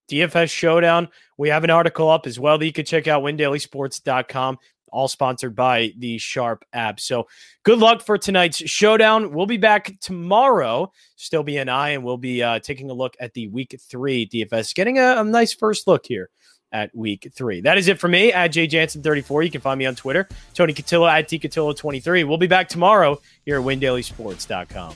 DFS 0.09 0.49
Showdown. 0.49 1.09
We 1.37 1.49
have 1.49 1.63
an 1.63 1.69
article 1.69 2.09
up 2.09 2.25
as 2.25 2.39
well 2.39 2.57
that 2.57 2.65
you 2.65 2.73
can 2.73 2.85
check 2.85 3.07
out, 3.07 3.21
windailysports.com 3.21 4.57
all 4.95 5.07
sponsored 5.07 5.55
by 5.55 5.91
the 5.97 6.17
Sharp 6.17 6.63
app. 6.73 6.99
So 6.99 7.27
good 7.63 7.79
luck 7.79 8.01
for 8.01 8.17
tonight's 8.17 8.57
showdown. 8.57 9.33
We'll 9.33 9.45
be 9.45 9.57
back 9.57 9.99
tomorrow, 9.99 10.91
still 11.17 11.43
be 11.43 11.57
an 11.57 11.69
eye, 11.69 11.89
and 11.89 12.03
we'll 12.03 12.17
be 12.17 12.41
uh, 12.41 12.59
taking 12.59 12.89
a 12.89 12.93
look 12.93 13.15
at 13.19 13.33
the 13.33 13.47
week 13.49 13.77
three 13.89 14.27
DFS, 14.27 14.73
getting 14.73 14.97
a, 14.97 15.17
a 15.17 15.23
nice 15.23 15.53
first 15.53 15.85
look 15.85 16.05
here 16.05 16.29
at 16.71 16.95
week 16.95 17.31
three. 17.35 17.61
That 17.61 17.77
is 17.77 17.87
it 17.87 17.99
for 17.99 18.07
me 18.07 18.33
at 18.33 18.51
jjansen34. 18.51 19.45
You 19.45 19.51
can 19.51 19.61
find 19.61 19.77
me 19.77 19.85
on 19.85 19.95
Twitter, 19.95 20.27
Tony 20.53 20.73
Cutillo 20.73 21.09
at 21.09 21.29
tcutillo23. 21.29 22.27
We'll 22.27 22.37
be 22.37 22.47
back 22.47 22.69
tomorrow 22.69 23.19
here 23.45 23.59
at 23.59 23.65
windailysports.com. 23.65 24.95